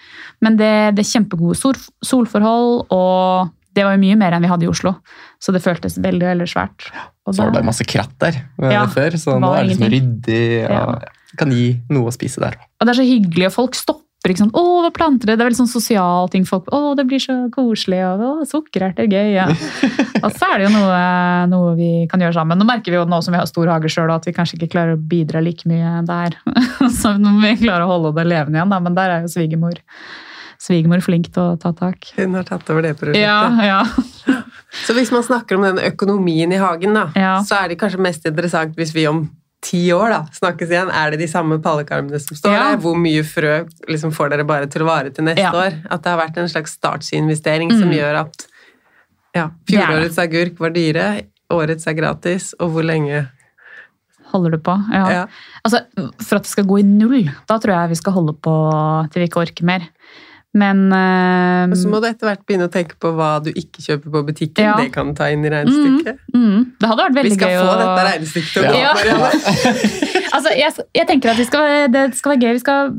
[0.41, 4.47] men det, det er kjempegode sol, solforhold, og det var jo mye mer enn vi
[4.49, 4.95] hadde i Oslo,
[5.39, 6.87] så det føltes veldig, veldig svært.
[7.27, 9.91] Og Så var det masse kratt der eh, Ja, før, så nå er det liksom
[9.91, 10.23] ingenting.
[10.23, 11.13] ryddig og Ja.
[11.37, 12.55] kan gi noe å spise der.
[12.79, 14.03] Og det er så hyggelig, og folk stopper.
[14.33, 14.55] Ikke sant?
[14.57, 16.45] 'Å, hva planter det?' Det er veldig sånn sosial ting.
[16.45, 19.33] Folk, 'Å, det blir så koselig', og 'Å, sukkererter, gøy'.
[19.35, 19.47] Ja.
[20.25, 21.01] og så er det jo noe,
[21.51, 22.59] noe vi kan gjøre sammen.
[22.59, 24.71] Nå merker vi jo nå som vi har stor hage sjøl, at vi kanskje ikke
[24.75, 26.37] klarer å bidra like mye der.
[26.99, 28.79] så nå må vi klarer å holde det levende igjen, da.
[28.79, 29.79] men der er jo svigermor.
[30.57, 32.09] Svigermor flink til å ta tak.
[32.17, 33.21] Hun har tatt over det prosjektet.
[33.21, 33.83] Ja, ja.
[34.85, 37.37] Så hvis man snakker om den økonomien i hagen, da, Ja.
[37.45, 39.29] så er det kanskje mest interessant hvis vi om
[39.61, 40.89] ti år da, snakkes igjen.
[40.93, 42.59] Er det de samme pallekarmene som står Ja.
[42.71, 42.77] der?
[42.83, 45.51] Hvor mye frø liksom, får dere bare til å vare til neste Ja.
[45.51, 45.73] år?
[45.89, 47.95] At det har vært en slags startsinvestering som Mm.
[47.97, 48.47] gjør at
[49.35, 53.29] ja, fjorårets agurk var dyre, årets er gratis, og hvor lenge
[54.33, 54.73] Holder du på?
[54.91, 55.09] Ja.
[55.09, 55.25] Ja.
[55.63, 55.85] Altså,
[56.21, 59.21] for at det skal gå i null, da tror jeg vi skal holde på til
[59.21, 59.87] vi ikke orker mer.
[60.57, 63.83] Men uh, Og så må du etter hvert begynne å tenke på hva du ikke
[63.83, 64.65] kjøper på butikken.
[64.65, 64.75] Ja.
[64.79, 66.21] Det kan ta inn i regnestykket.
[66.33, 67.81] mm, Det hadde vært Vi skal få og...
[67.83, 68.93] dette regnestykket til å gå, Ja.
[70.37, 72.55] Altså, jeg, jeg tenker at vi skal, det skal være gøy.
[72.57, 72.89] Vi skal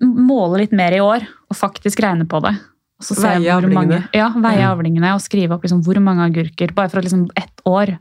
[0.00, 2.54] måle litt mer i år og faktisk regne på det.
[2.98, 3.76] Og så Veie hvor avlingene.
[3.78, 6.72] Mange, ja, veie avlingene og skrive opp liksom hvor mange agurker.
[6.74, 7.94] Bare for liksom ett år.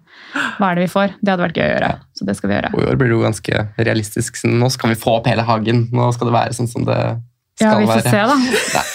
[0.58, 1.14] Hva er det vi får?
[1.22, 1.91] Det hadde vært gøy å gjøre.
[2.18, 2.72] Så det skal vi gjøre.
[2.74, 4.41] Og i år blir det jo ganske realistisk.
[4.49, 5.86] Nå skal vi få opp hele hagen.
[5.93, 7.76] Nå skal det være sånn som det skal være.
[7.76, 8.16] Ja, vi får være.
[8.16, 8.88] se, da.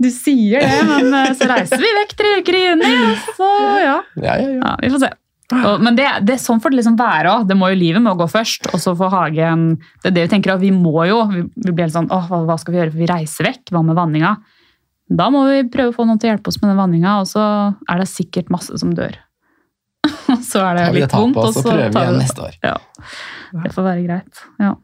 [0.00, 2.92] Du sier det, men eh, så reiser vi vekk tre uker i juni,
[3.36, 3.48] så
[3.80, 3.96] ja.
[4.16, 4.76] Ja, ja, ja.
[4.80, 5.10] vi får se.
[5.50, 7.48] Og, men det, det er sånn får det liksom være òg.
[7.50, 9.64] Det må jo livet må gå først, og så får hagen
[9.98, 11.24] Det er det vi tenker at vi må jo.
[11.32, 12.92] Vi, vi blir helt sånn åh, hva, hva skal vi gjøre?
[12.94, 13.64] For vi reiser vekk.
[13.74, 14.36] Hva med vanninga?
[15.10, 17.26] Da må vi prøve å få noen til å hjelpe oss med den vanninga, og
[17.26, 17.42] så
[17.90, 19.18] er det sikkert masse som dør.
[20.50, 22.20] så er det Tar litt vondt, og så prøver vi det.
[22.20, 22.54] neste år.
[22.62, 22.76] Ja.
[23.64, 24.44] Det får være greit.
[24.62, 24.76] Ja.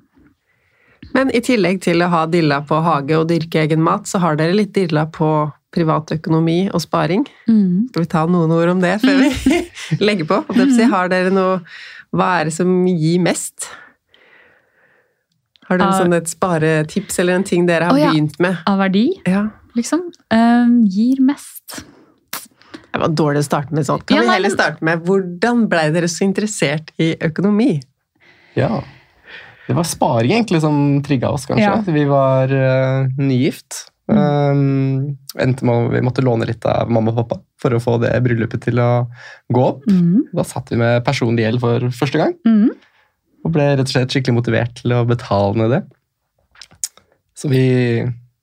[1.16, 4.36] Men i tillegg til å ha dilla på hage og dyrke egen mat, så har
[4.36, 5.30] dere litt dilla på
[5.76, 7.24] privatøkonomi og sparing.
[7.48, 7.88] Mm.
[7.90, 9.58] Skal vi ta noen ord om det før vi
[10.08, 10.42] legger på?
[10.92, 11.58] Har dere noe
[12.16, 13.70] Hva er det som gir mest?
[15.66, 18.12] Har dere sånn et sparetips eller en ting dere har Å, ja.
[18.14, 18.60] begynt med?
[18.70, 19.48] Av verdi, Ja.
[19.74, 20.04] liksom.
[20.30, 21.80] eh, gir mest.
[22.32, 24.00] Det var dårlig å starte med sånn.
[24.06, 27.80] Kan Ja, vi heller starte med hvordan blei dere så interessert i økonomi?
[28.56, 28.78] Ja.
[29.66, 31.66] Det var sparing egentlig som trigga oss, kanskje.
[31.66, 31.82] Ja.
[31.82, 33.86] Vi var uh, nygift.
[34.06, 38.62] Um, med vi måtte låne litt av mamma og pappa for å få det bryllupet
[38.68, 38.90] til å
[39.52, 39.82] gå opp.
[39.90, 40.28] Mm.
[40.36, 42.70] Da satt vi med personlig gjeld for første gang, Mm.
[43.44, 45.82] og ble rett og slett skikkelig motivert til å betale ned det.
[47.36, 47.64] Så vi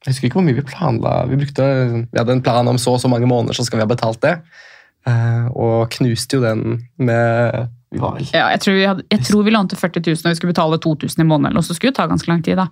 [0.04, 1.12] Jeg husker ikke hvor mye vi planla.
[1.30, 1.64] Vi, brukte,
[2.12, 4.20] vi hadde en plan om så og så mange måneder, så skal vi ha betalt
[4.20, 4.34] det.
[5.08, 9.26] Uh, og knuste jo den med Vi var vel Ja, jeg tror, vi hadde, jeg
[9.28, 11.94] tror vi lånte 40 000 og vi skulle betale 2000 i måneden, og så skulle
[11.94, 12.58] det ta ganske lang tid.
[12.60, 12.68] da.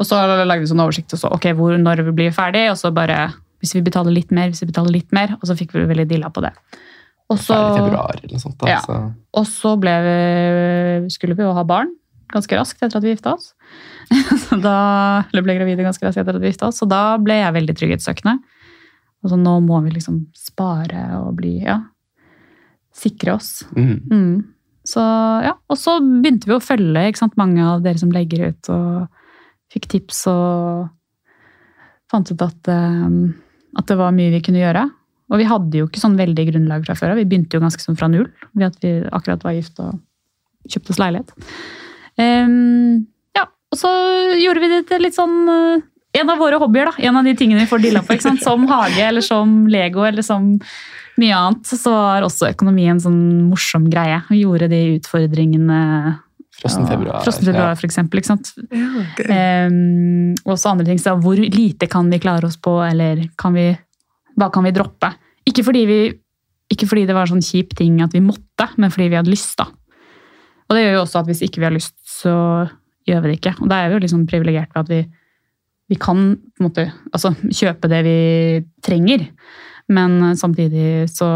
[0.00, 2.78] Og så lagde vi sånn oversikt og så, ok, hvor, når vi blir ferdig, og
[2.80, 5.74] så bare hvis vi betaler litt mer, hvis vi betaler litt mer, og så fikk
[5.76, 6.54] vi veldig dilla på det.
[7.30, 8.56] Og så, februar eller sånt.
[8.58, 8.80] Da, Ja.
[8.82, 8.96] så.
[9.36, 11.92] og så vi, skulle vi jo ha barn
[12.30, 13.52] ganske raskt etter at vi gifta oss.
[14.46, 17.40] Så da, eller ble gravide ganske raskt etter at vi gifta oss, så da ble
[17.40, 18.38] jeg veldig trygghetssøkende.
[19.26, 21.80] så nå må vi liksom spare og bli, ja,
[22.94, 23.64] sikre oss.
[23.76, 23.96] Mm.
[24.10, 24.36] Mm.
[24.86, 25.02] Så,
[25.44, 25.54] ja.
[25.68, 27.36] Og så begynte vi å følge sant?
[27.40, 30.88] mange av dere som legger ut, og fikk tips og
[32.10, 33.12] fant ut at, eh,
[33.78, 34.88] at det var mye vi kunne gjøre.
[35.30, 37.20] Og vi hadde jo ikke sånn veldig grunnlag fra før av.
[37.20, 40.00] Vi begynte jo ganske sånn fra null ved at vi akkurat var gift og
[40.70, 41.30] kjøpte oss leilighet.
[42.18, 43.06] Um,
[43.38, 43.92] ja, og så
[44.40, 45.86] gjorde vi det til litt sånn eh,
[46.18, 47.04] En av våre hobbyer, da.
[47.06, 48.16] En av de tingene vi får dilla på.
[48.42, 50.56] Som hage eller som Lego eller som
[51.20, 51.68] mye annet.
[51.68, 54.22] Så var også økonomi en sånn morsom greie.
[54.30, 55.80] Vi gjorde de utfordringene
[56.60, 57.22] Frossen februar.
[57.24, 58.20] Frossen februar, for eksempel.
[58.20, 58.50] Ikke sant?
[58.68, 59.68] Ja, okay.
[59.70, 60.98] um, også andre ting.
[61.00, 63.70] Så hvor lite kan vi klare oss på, eller kan vi,
[64.36, 65.12] hva kan vi droppe?
[65.48, 66.00] Ikke fordi, vi,
[66.74, 69.56] ikke fordi det var sånn kjip ting at vi måtte, men fordi vi hadde lyst.
[69.62, 69.70] da.
[70.68, 72.34] Og det gjør jo også at hvis ikke vi har lyst, så
[73.08, 73.56] gjør vi det ikke.
[73.62, 75.00] Og da er vi jo liksom privilegert ved at vi,
[75.90, 78.18] vi kan på en måte, altså, kjøpe det vi
[78.84, 79.24] trenger,
[79.90, 81.28] men samtidig så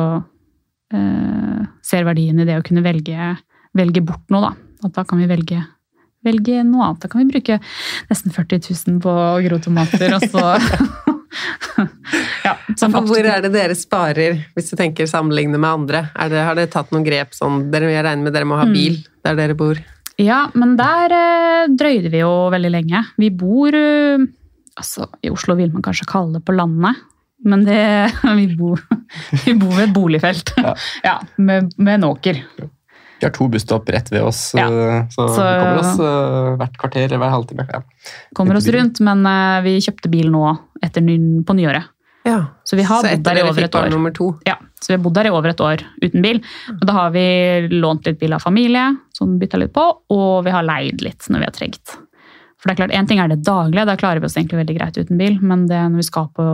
[0.95, 3.33] eh, ser verdien i det å kunne velge,
[3.77, 4.51] velge bort noe.
[4.51, 4.53] da.
[4.89, 5.61] At da kan vi velge,
[6.25, 7.03] velge noe annet.
[7.05, 7.59] Da kan vi bruke
[8.11, 9.15] nesten 40 000 på
[9.49, 10.45] grotomater, og så
[12.45, 16.05] ja, sånn hvor er det dere sparer, hvis du tenker sammenligne med andre?
[16.15, 18.67] Er det, har dere tatt noen grep sånn Dere jeg regner med dere må ha
[18.69, 18.75] Mm.
[18.77, 19.81] bil der dere bor?
[20.21, 23.01] Ja, men der eh, drøyde vi jo veldig lenge.
[23.19, 24.23] Vi bor eh,
[24.79, 27.01] altså, I Oslo vil man kanskje kalle det på landet,
[27.45, 27.81] men det,
[28.39, 28.81] vi, bor,
[29.45, 30.55] vi bor ved et boligfelt.
[30.61, 30.75] Ja.
[31.05, 32.41] Ja, med, med en åker.
[32.59, 34.67] Vi har to busstopp rett ved oss, Ja.
[35.13, 37.67] så, Så- vi kommer oss uh, hvert kvarter eller hver halvtime.
[37.73, 37.83] Ja.
[38.37, 40.43] Kommer oss rundt, men uh, vi kjøpte bil nå
[40.85, 41.87] etter ny, på nyåret.
[42.25, 42.39] Ja.
[42.65, 44.13] Så vi har Så bodd der i over et år.
[44.17, 44.27] to?
[44.49, 46.39] Ja, så vi har bodd der i over et år uten bil.
[46.73, 47.25] Og da har vi
[47.71, 51.45] lånt litt bil av familie, som bytta litt på, og vi har leid litt når
[51.45, 51.99] vi har trengt.
[52.61, 54.77] For det er klart, En ting er det daglige, da klarer vi oss egentlig veldig
[54.79, 55.37] greit uten bil.
[55.45, 56.47] Men det når vi skal på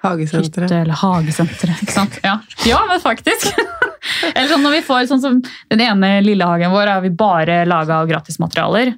[0.00, 0.72] Hagesenteret?
[0.72, 2.16] eller hagesenteret, ikke sant?
[2.24, 3.50] Ja, ja men faktisk!
[4.34, 8.00] eller sånn når vi får sånn som Den ene lillehagen vår er vi bare laga
[8.00, 8.94] av gratismaterialer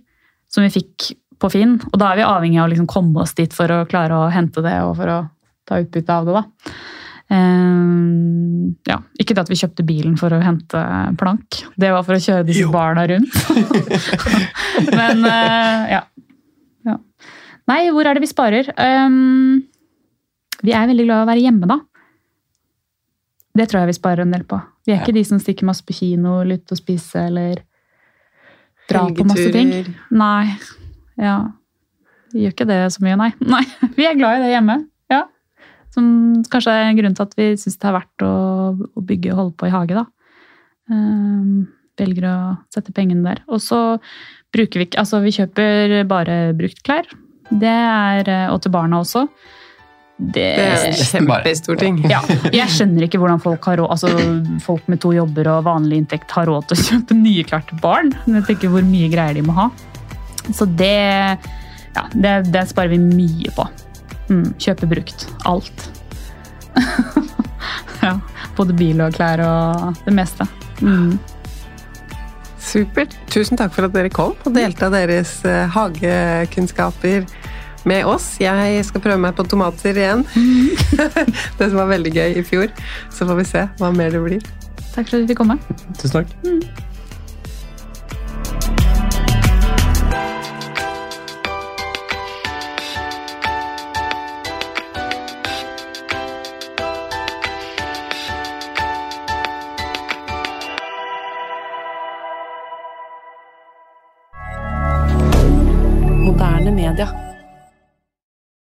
[0.53, 1.79] som vi fikk på Finn.
[1.91, 4.31] Og da er vi avhengig av å liksom komme oss dit for å klare å
[4.31, 5.21] hente det og for å
[5.69, 6.39] ta utbytte av det.
[6.39, 6.75] da.
[7.33, 10.83] Um, ja, Ikke det at vi kjøpte bilen for å hente
[11.19, 11.63] plank.
[11.81, 13.39] Det var for å kjøre disse barna rundt.
[14.99, 16.03] Men uh, ja.
[16.91, 16.99] ja.
[17.71, 18.69] Nei, hvor er det vi sparer?
[18.77, 19.63] Ehm,
[20.63, 21.79] vi er veldig glad i å være hjemme, da.
[23.53, 24.61] Det tror jeg vi sparer en del på.
[24.87, 25.03] Vi er Ja.
[25.05, 27.61] ikke de som stikker masse på kino, eller ut og spise eller
[28.89, 29.73] dra på masse ting.
[30.11, 30.57] Nei.
[31.21, 31.37] Ja.
[32.33, 33.31] Vi gjør ikke det så mye, nei.
[33.55, 33.65] Nei,
[33.97, 34.79] Vi er glad i det hjemme.
[35.13, 35.27] Ja.
[35.93, 38.33] Som kanskje er en grunn til at vi syns det er verdt å,
[38.97, 40.07] å bygge og holde på i hage, da.
[40.91, 41.69] Um,
[42.01, 42.37] velger å
[42.73, 43.43] sette pengene der.
[43.53, 43.99] Og så
[44.53, 47.07] bruker vi ikke Altså, vi kjøper bare bruktklær.
[47.53, 49.27] Det er eh, Og til barna også.
[50.23, 51.97] Det, Det er en kjempestor ting.
[52.07, 52.21] ja,
[52.55, 54.13] jeg skjønner ikke hvordan folk har råd Altså,
[54.63, 57.81] folk med to jobber og vanlig inntekt har råd til å kjøpe nye klær til
[57.83, 58.13] barn.
[58.27, 59.67] Men Jeg tenker hvor mye greier de må ha.
[60.55, 60.95] Så det
[61.93, 63.67] ja, det, det sparer vi mye på.
[64.31, 65.27] Mm, kjøpe brukt.
[65.49, 65.91] Alt.
[68.07, 68.17] ja,
[68.57, 70.47] både bil og klær og det meste.
[70.81, 71.19] Mm.
[72.63, 73.19] Supert.
[73.33, 77.42] Tusen takk for at dere kom og delte av deres hagekunnskaper hagekunnskaper
[77.89, 78.35] med oss.
[78.43, 80.25] Jeg skal prøve meg på tomater igjen.
[81.59, 82.71] det som var veldig gøy i fjor.
[83.11, 84.49] Så får vi se hva mer det blir.
[84.93, 85.59] Takk for at du fikk komme.
[85.99, 86.35] Tusen takk.
[86.43, 86.92] Moderne